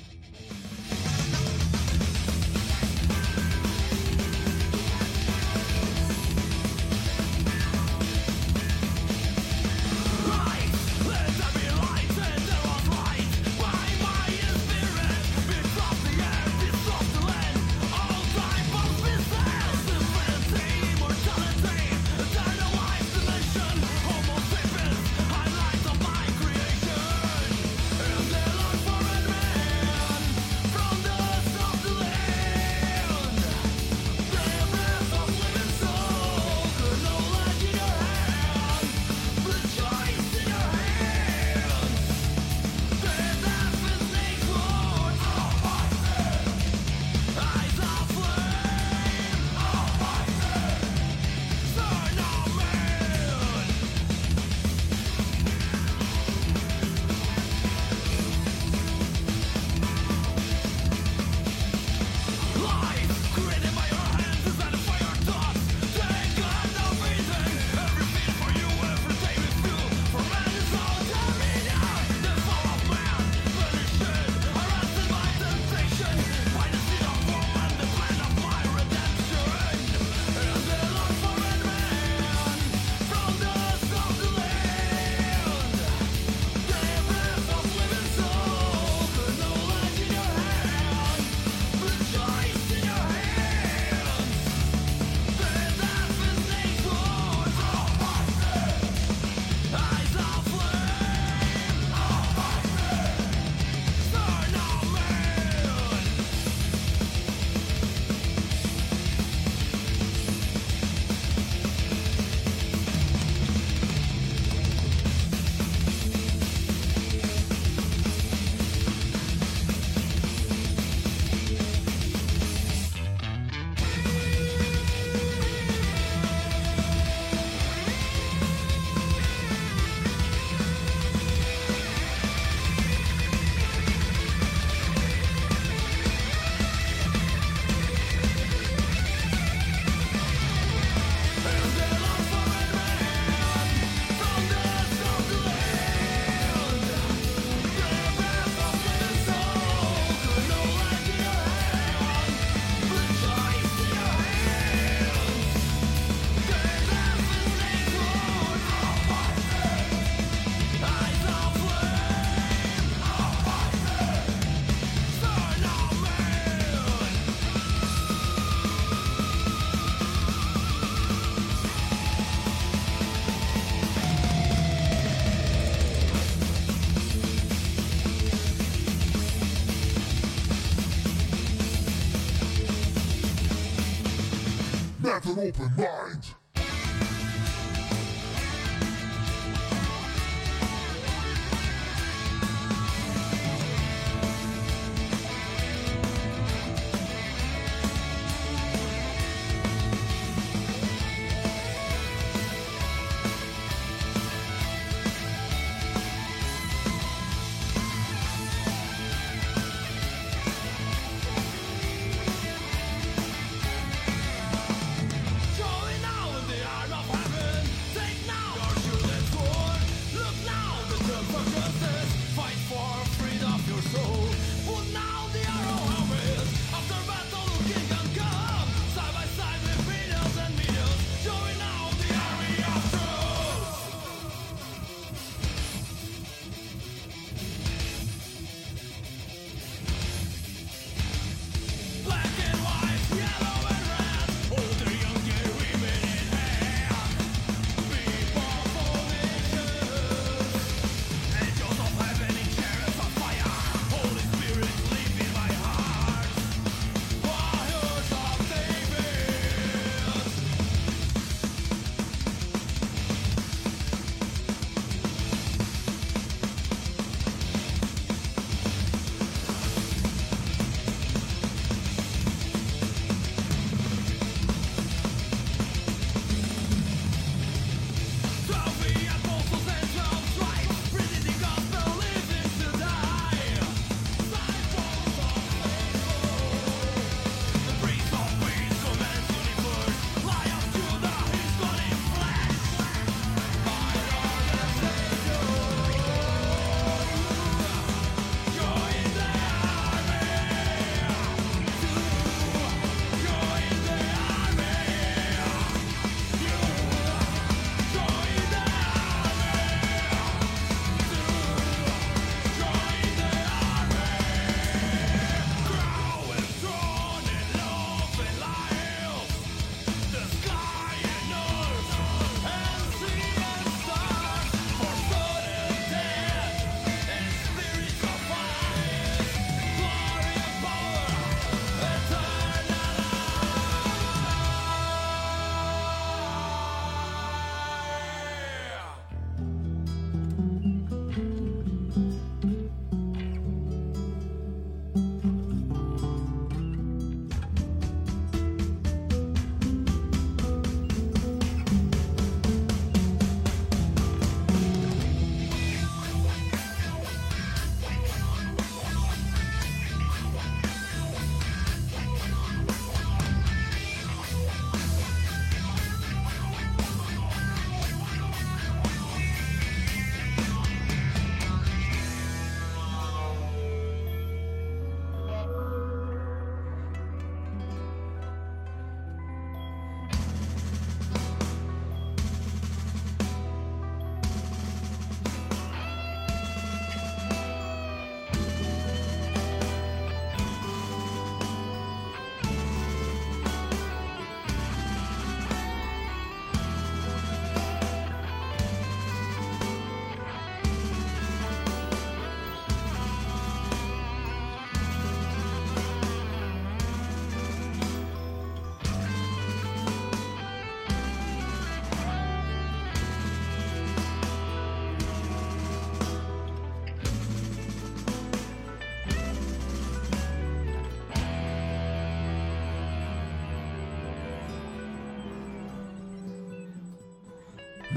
Open 185.39 185.77
mind. 185.77 186.35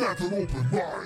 Not 0.03 0.19
an 0.19 0.33
open 0.33 0.69
mind. 0.69 1.02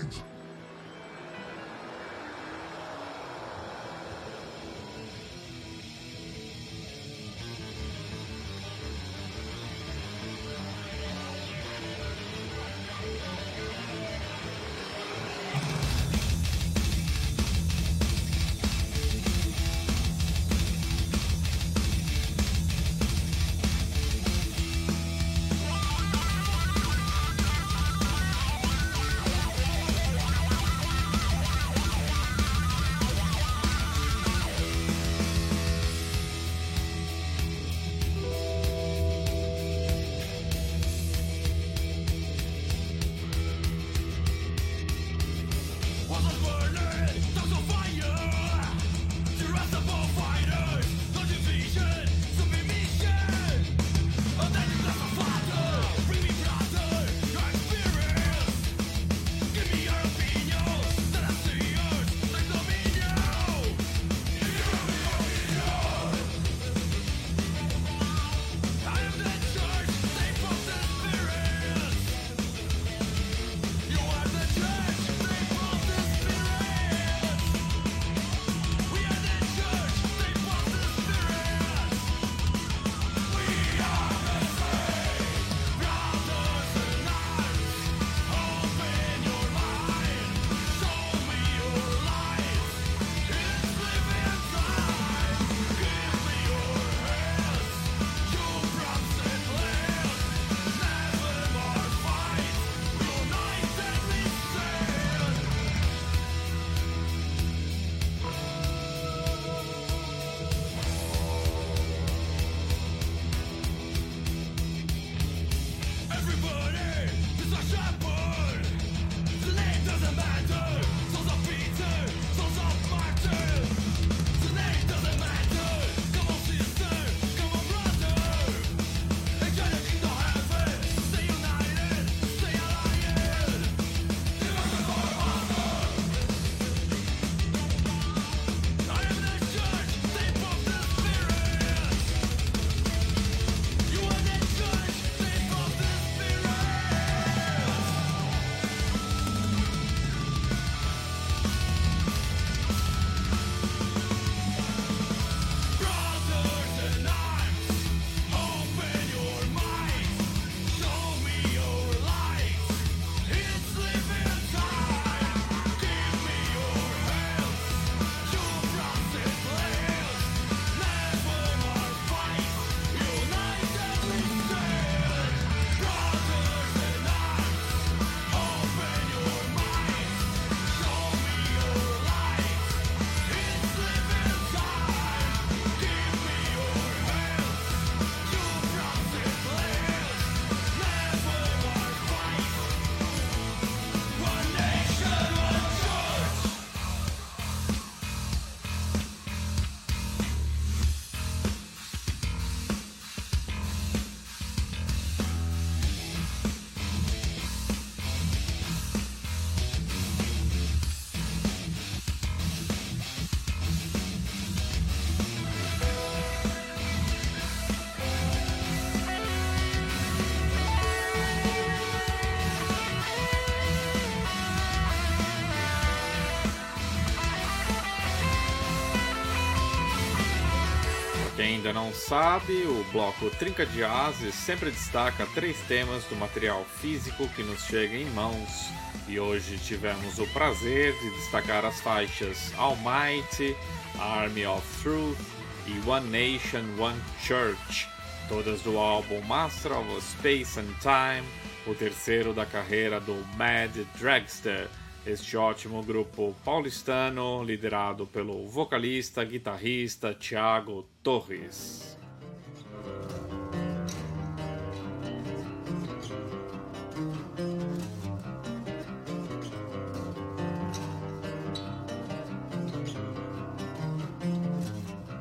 Ainda 231.47 231.71
não 231.71 231.93
sabe, 231.93 232.51
o 232.63 232.83
bloco 232.91 233.29
Trinca 233.29 233.65
de 233.65 233.81
Ases 233.81 234.35
sempre 234.35 234.69
destaca 234.69 235.25
três 235.33 235.57
temas 235.61 236.03
do 236.05 236.15
material 236.17 236.65
físico 236.81 237.27
que 237.29 237.41
nos 237.41 237.63
chega 237.63 237.95
em 237.95 238.05
mãos. 238.11 238.69
E 239.07 239.17
hoje 239.17 239.57
tivemos 239.57 240.19
o 240.19 240.27
prazer 240.27 240.93
de 240.99 241.09
destacar 241.11 241.63
as 241.63 241.79
faixas 241.79 242.53
Almighty, 242.57 243.55
Army 243.97 244.45
of 244.45 244.61
Truth 244.83 245.17
e 245.65 245.89
One 245.89 246.09
Nation, 246.09 246.63
One 246.77 247.01
Church, 247.21 247.87
todas 248.27 248.61
do 248.61 248.77
álbum 248.77 249.21
Master 249.21 249.71
of 249.71 250.01
Space 250.01 250.59
and 250.59 250.73
Time, 250.81 251.25
o 251.65 251.73
terceiro 251.73 252.33
da 252.33 252.45
carreira 252.45 252.99
do 252.99 253.15
Mad 253.37 253.71
Dragster, 253.97 254.67
este 255.05 255.37
ótimo 255.37 255.81
grupo 255.81 256.35
paulistano 256.43 257.41
liderado 257.41 258.05
pelo 258.05 258.45
vocalista 258.49 259.23
guitarrista 259.23 260.13
Thiago 260.13 260.85
Torres. 261.07 261.95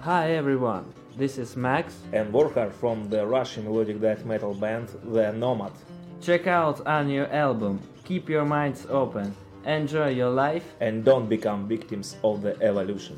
Hi 0.01 0.33
everyone, 0.33 0.93
this 1.17 1.39
is 1.39 1.57
Max. 1.57 1.95
and 2.13 2.33
Borchar 2.33 2.73
from 2.73 3.09
the 3.09 3.25
Russian 3.25 3.67
melodic 3.67 4.01
death 4.01 4.25
metal 4.25 4.55
band 4.55 4.89
The 5.05 5.31
Nomad. 5.31 5.71
Check 6.21 6.49
out 6.49 6.85
our 6.85 7.05
new 7.05 7.27
album, 7.27 7.79
Keep 8.05 8.29
Your 8.29 8.45
Minds 8.45 8.89
Open, 8.91 9.33
enjoy 9.65 10.09
your 10.09 10.31
life. 10.31 10.65
And 10.81 11.05
don't 11.05 11.29
become 11.29 11.69
victims 11.69 12.17
of 12.25 12.43
the 12.43 12.61
evolution. 12.61 13.17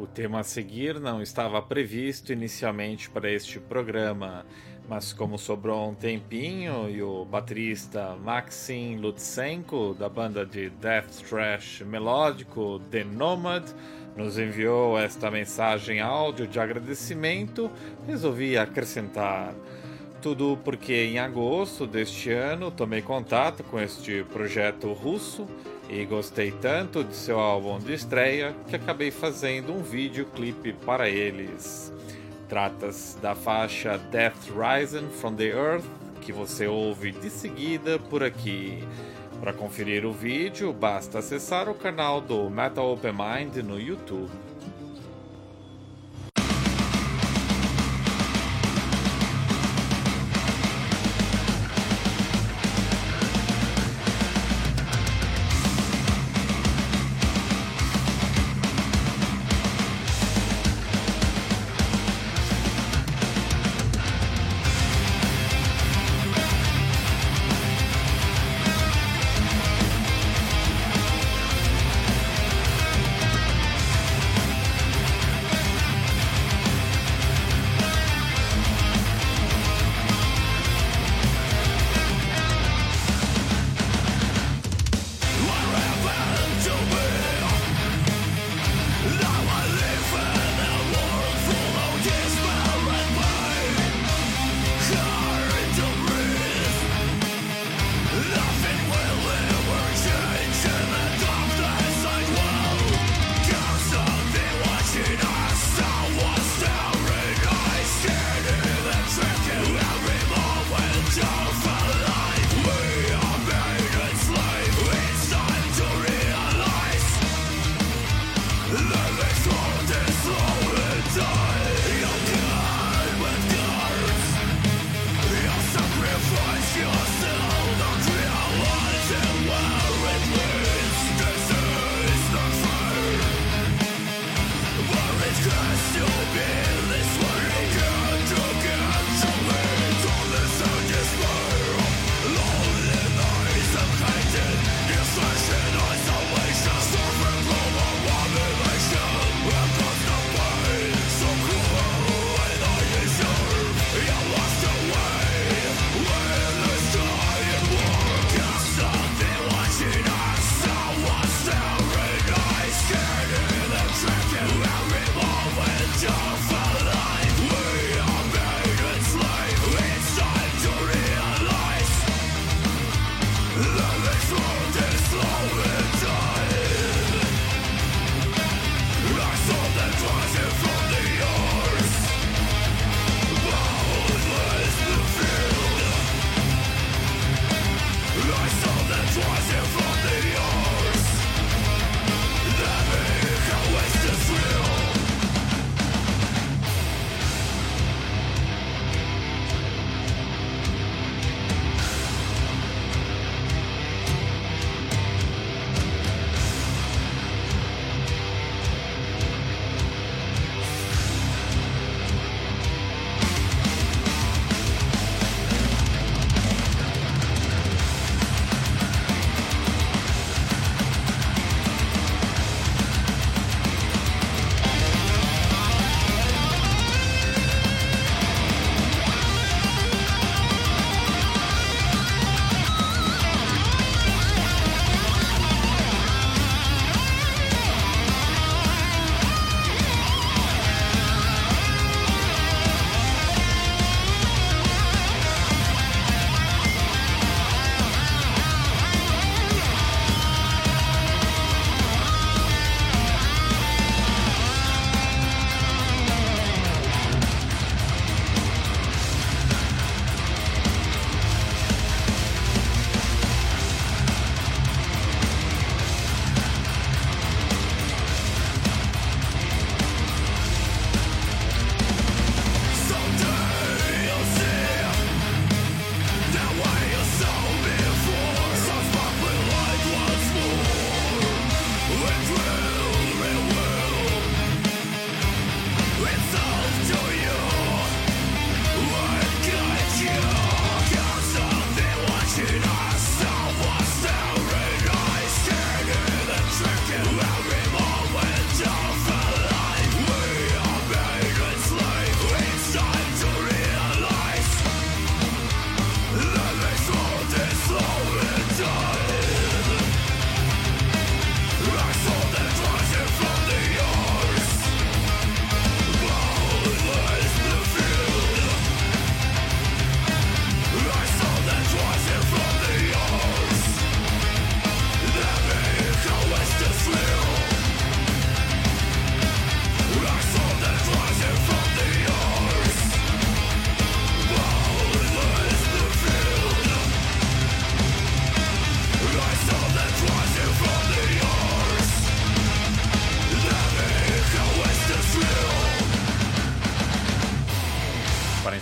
O 0.00 0.06
tema 0.06 0.40
a 0.40 0.42
seguir 0.42 0.98
não 0.98 1.20
estava 1.20 1.60
previsto 1.60 2.32
inicialmente 2.32 3.10
para 3.10 3.30
este 3.30 3.60
programa, 3.60 4.46
mas 4.88 5.12
como 5.12 5.36
sobrou 5.36 5.90
um 5.90 5.94
tempinho 5.94 6.88
e 6.88 7.02
o 7.02 7.26
baterista 7.26 8.16
Maxim 8.16 8.96
Lutsenko, 8.96 9.94
da 9.98 10.08
banda 10.08 10.46
de 10.46 10.70
death 10.70 11.20
thrash 11.28 11.82
melódico 11.82 12.80
The 12.90 13.04
Nomad, 13.04 13.68
nos 14.16 14.38
enviou 14.38 14.98
esta 14.98 15.30
mensagem 15.30 16.00
áudio 16.00 16.46
de 16.46 16.58
agradecimento, 16.58 17.70
resolvi 18.06 18.56
acrescentar. 18.56 19.54
Tudo 20.22 20.58
porque 20.64 20.94
em 20.94 21.18
agosto 21.18 21.86
deste 21.86 22.32
ano 22.32 22.70
tomei 22.70 23.02
contato 23.02 23.62
com 23.64 23.78
este 23.78 24.24
projeto 24.32 24.94
russo 24.94 25.46
e 25.90 26.04
gostei 26.04 26.52
tanto 26.52 27.02
de 27.02 27.16
seu 27.16 27.40
álbum 27.40 27.80
de 27.80 27.92
estreia 27.92 28.54
que 28.68 28.76
acabei 28.76 29.10
fazendo 29.10 29.72
um 29.72 29.82
videoclipe 29.82 30.72
para 30.72 31.08
eles. 31.08 31.92
Trata-se 32.48 33.18
da 33.18 33.34
faixa 33.34 33.98
Death 33.98 34.50
Rising 34.50 35.08
from 35.08 35.34
the 35.34 35.48
Earth, 35.48 35.84
que 36.20 36.32
você 36.32 36.68
ouve 36.68 37.10
de 37.10 37.28
seguida 37.28 37.98
por 37.98 38.22
aqui. 38.22 38.86
Para 39.40 39.52
conferir 39.52 40.06
o 40.06 40.12
vídeo, 40.12 40.72
basta 40.72 41.18
acessar 41.18 41.68
o 41.68 41.74
canal 41.74 42.20
do 42.20 42.48
Metal 42.48 42.92
Open 42.92 43.12
Mind 43.12 43.56
no 43.56 43.80
YouTube. 43.80 44.49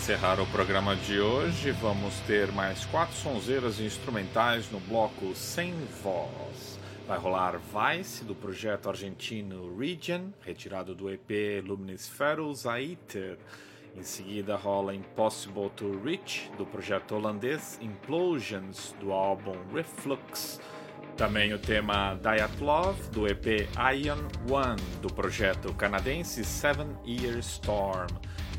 Encerrar 0.09 0.41
o 0.41 0.47
programa 0.47 0.97
de 0.97 1.21
hoje, 1.21 1.71
vamos 1.71 2.19
ter 2.21 2.51
mais 2.53 2.87
quatro 2.87 3.15
sonzeiras 3.15 3.79
instrumentais 3.79 4.71
no 4.71 4.81
bloco 4.81 5.35
Sem 5.35 5.75
Voz. 6.03 6.81
Vai 7.07 7.19
rolar 7.19 7.59
Vice, 7.59 8.25
do 8.25 8.35
projeto 8.35 8.89
argentino 8.89 9.77
Region, 9.79 10.31
retirado 10.41 10.95
do 10.95 11.11
EP 11.11 11.63
Luminisferus 11.63 12.65
Aether. 12.65 13.37
Em 13.95 14.03
seguida 14.03 14.57
rola 14.57 14.95
Impossible 14.95 15.69
to 15.77 16.01
Reach, 16.03 16.51
do 16.57 16.65
projeto 16.65 17.15
holandês 17.15 17.79
Implosions, 17.83 18.95
do 18.99 19.13
álbum 19.13 19.59
Reflux. 19.75 20.59
Também 21.19 21.53
o 21.53 21.59
tema 21.59 22.19
Love 22.59 23.11
do 23.11 23.27
EP 23.27 23.69
Ion 23.95 24.27
One, 24.51 24.81
do 25.03 25.13
projeto 25.13 25.75
canadense 25.75 26.43
Seven 26.47 26.97
Year 27.05 27.37
Storm. 27.41 28.09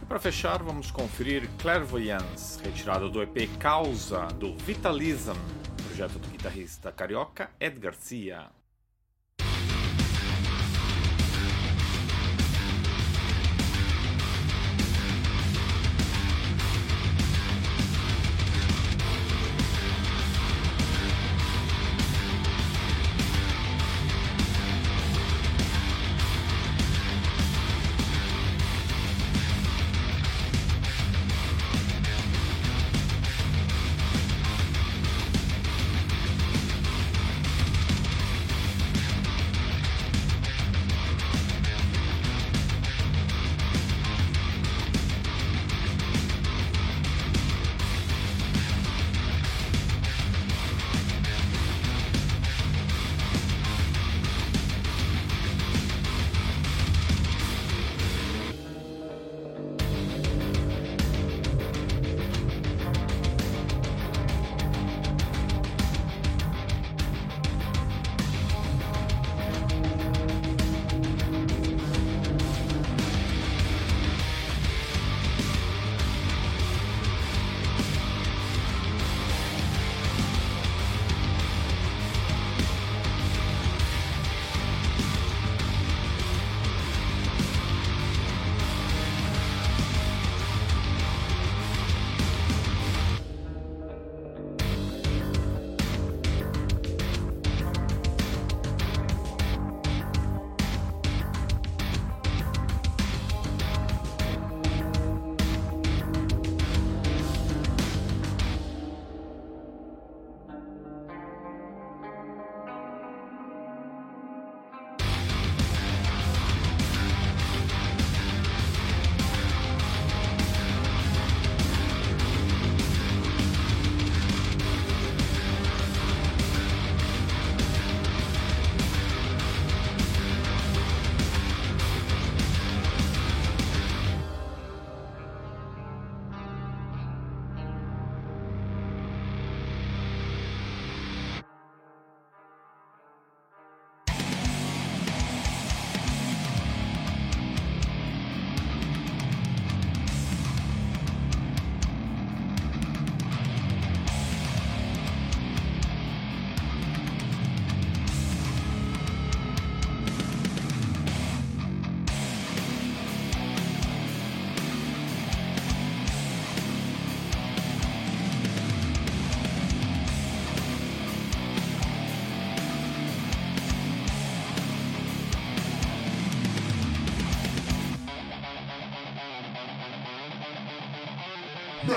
Para 0.10 0.18
fechar, 0.18 0.64
vamos 0.64 0.90
conferir 0.90 1.48
Clairvoyance, 1.60 2.60
retirado 2.64 3.12
do 3.12 3.22
EP 3.22 3.48
Causa, 3.60 4.26
do 4.26 4.56
Vitalism, 4.58 5.36
projeto 5.86 6.18
do 6.18 6.28
guitarrista 6.30 6.92
carioca 6.92 7.52
Ed 7.60 7.80
Garcia. 7.80 8.59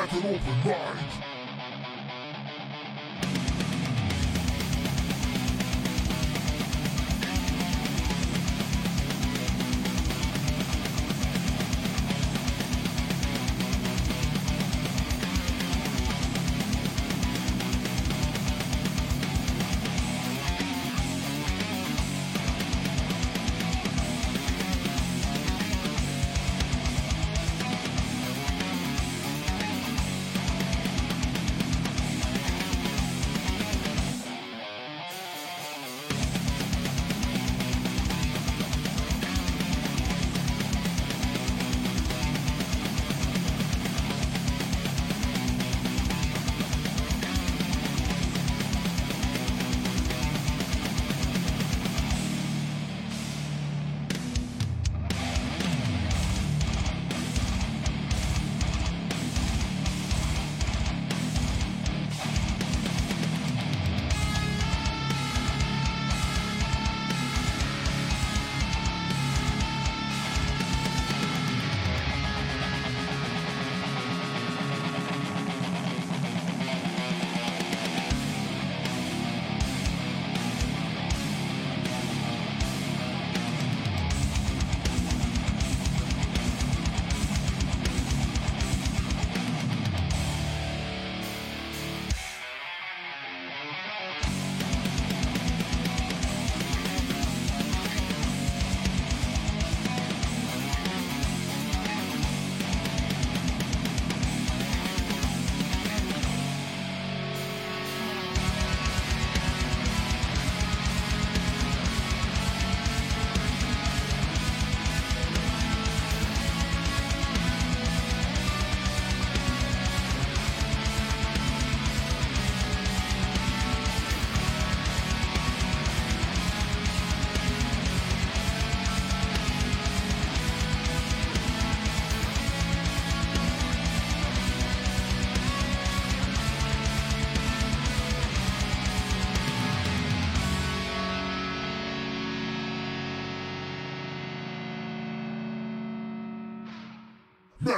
Have 0.02 0.24
an 0.24 0.34
open 0.34 0.64
mind. 0.64 0.91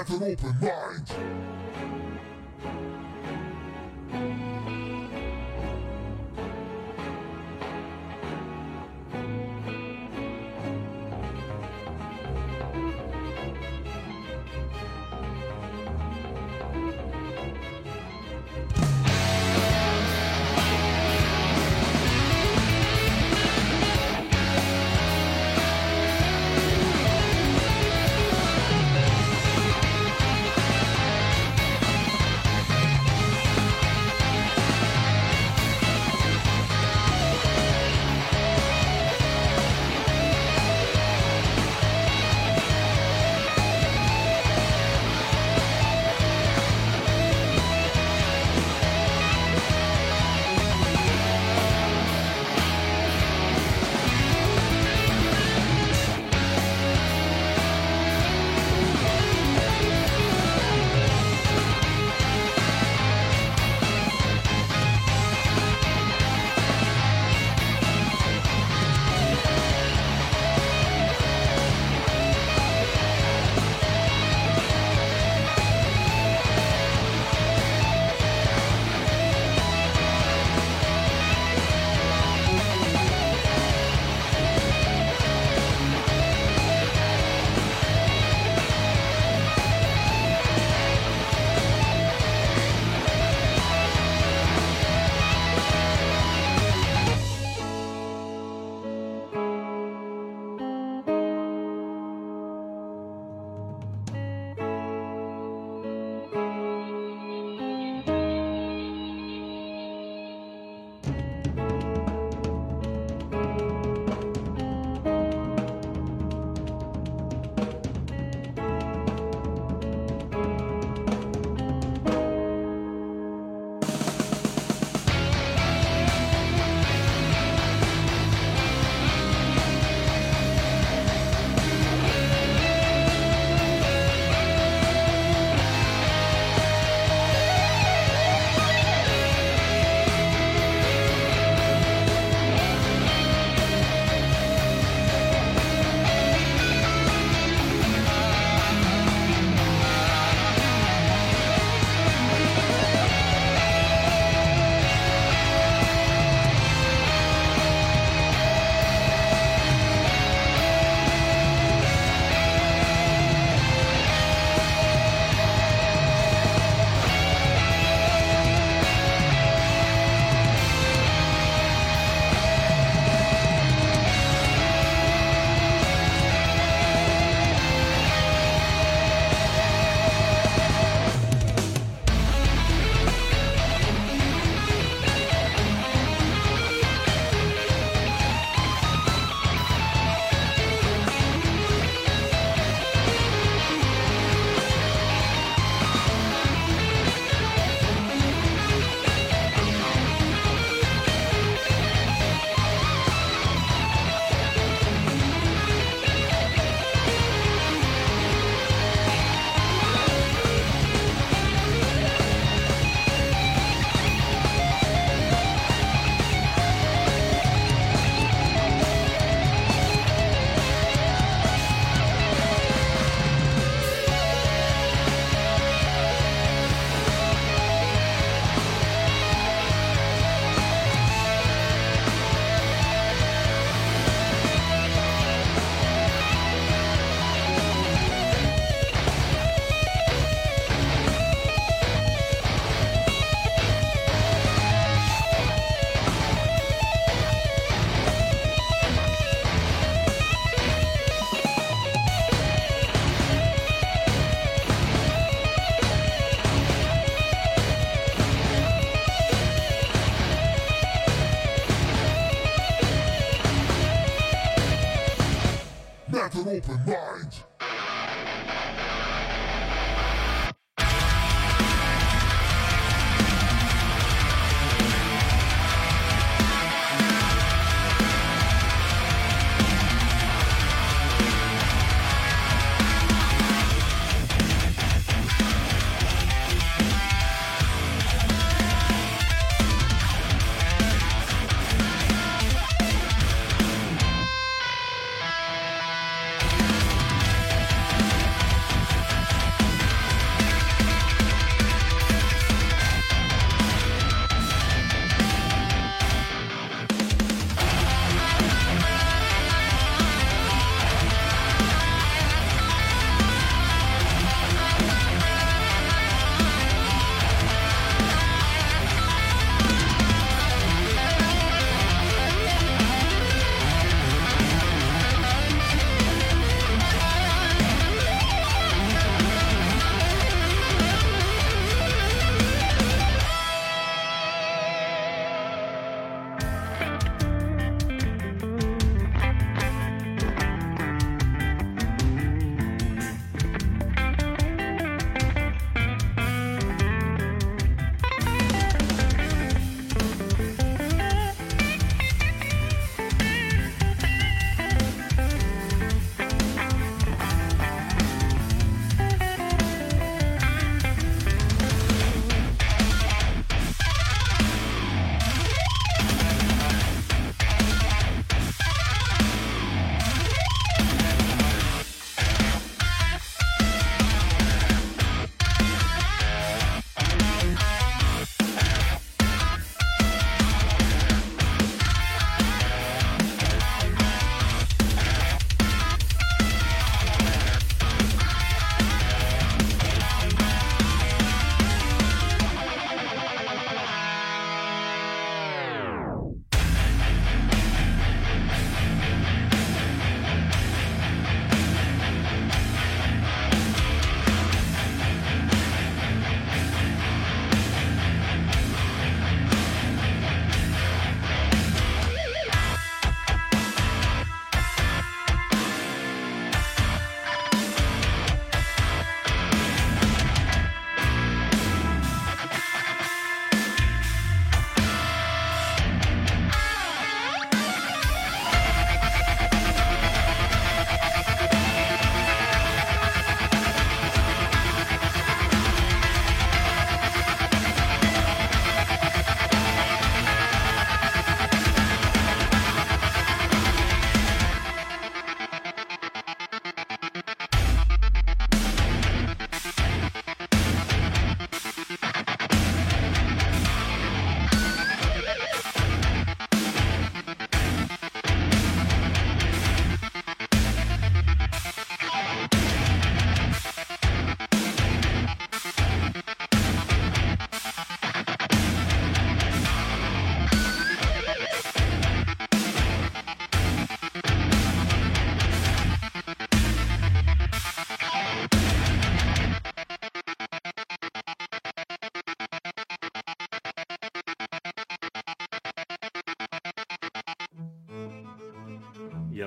Met 0.07 0.21
an 0.21 0.23
open 0.23 0.59
mind. 0.61 1.34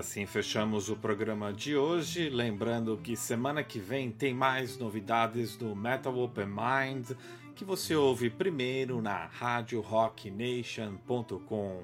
Assim 0.08 0.26
fechamos 0.26 0.90
o 0.90 0.96
programa 0.96 1.52
de 1.52 1.76
hoje. 1.76 2.30
Lembrando 2.30 2.96
que 2.96 3.18
semana 3.18 3.62
que 3.62 3.78
vem 3.78 4.10
tem 4.10 4.34
mais 4.34 4.78
novidades 4.78 5.58
do 5.58 5.76
Metal 5.76 6.18
Open 6.18 6.46
Mind 6.46 7.12
que 7.54 7.66
você 7.66 7.94
ouve 7.94 8.30
primeiro 8.30 9.02
na 9.02 9.26
RadioRockNation.com. 9.26 11.84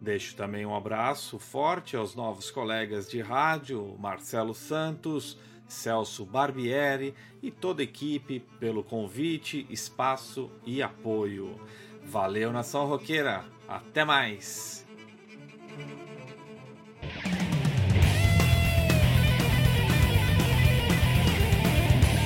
Deixo 0.00 0.34
também 0.34 0.64
um 0.64 0.74
abraço 0.74 1.38
forte 1.38 1.94
aos 1.94 2.14
novos 2.14 2.50
colegas 2.50 3.06
de 3.06 3.20
rádio, 3.20 3.98
Marcelo 3.98 4.54
Santos, 4.54 5.38
Celso 5.68 6.24
Barbieri 6.24 7.14
e 7.42 7.50
toda 7.50 7.82
a 7.82 7.84
equipe 7.84 8.40
pelo 8.58 8.82
convite, 8.82 9.66
espaço 9.68 10.50
e 10.64 10.82
apoio. 10.82 11.60
Valeu, 12.02 12.50
nação 12.50 12.86
roqueira! 12.86 13.44
Até 13.68 14.06
mais! 14.06 14.81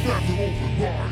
That's 0.05 0.29
an 0.29 0.39
open 0.39 0.81
mind. 0.81 1.06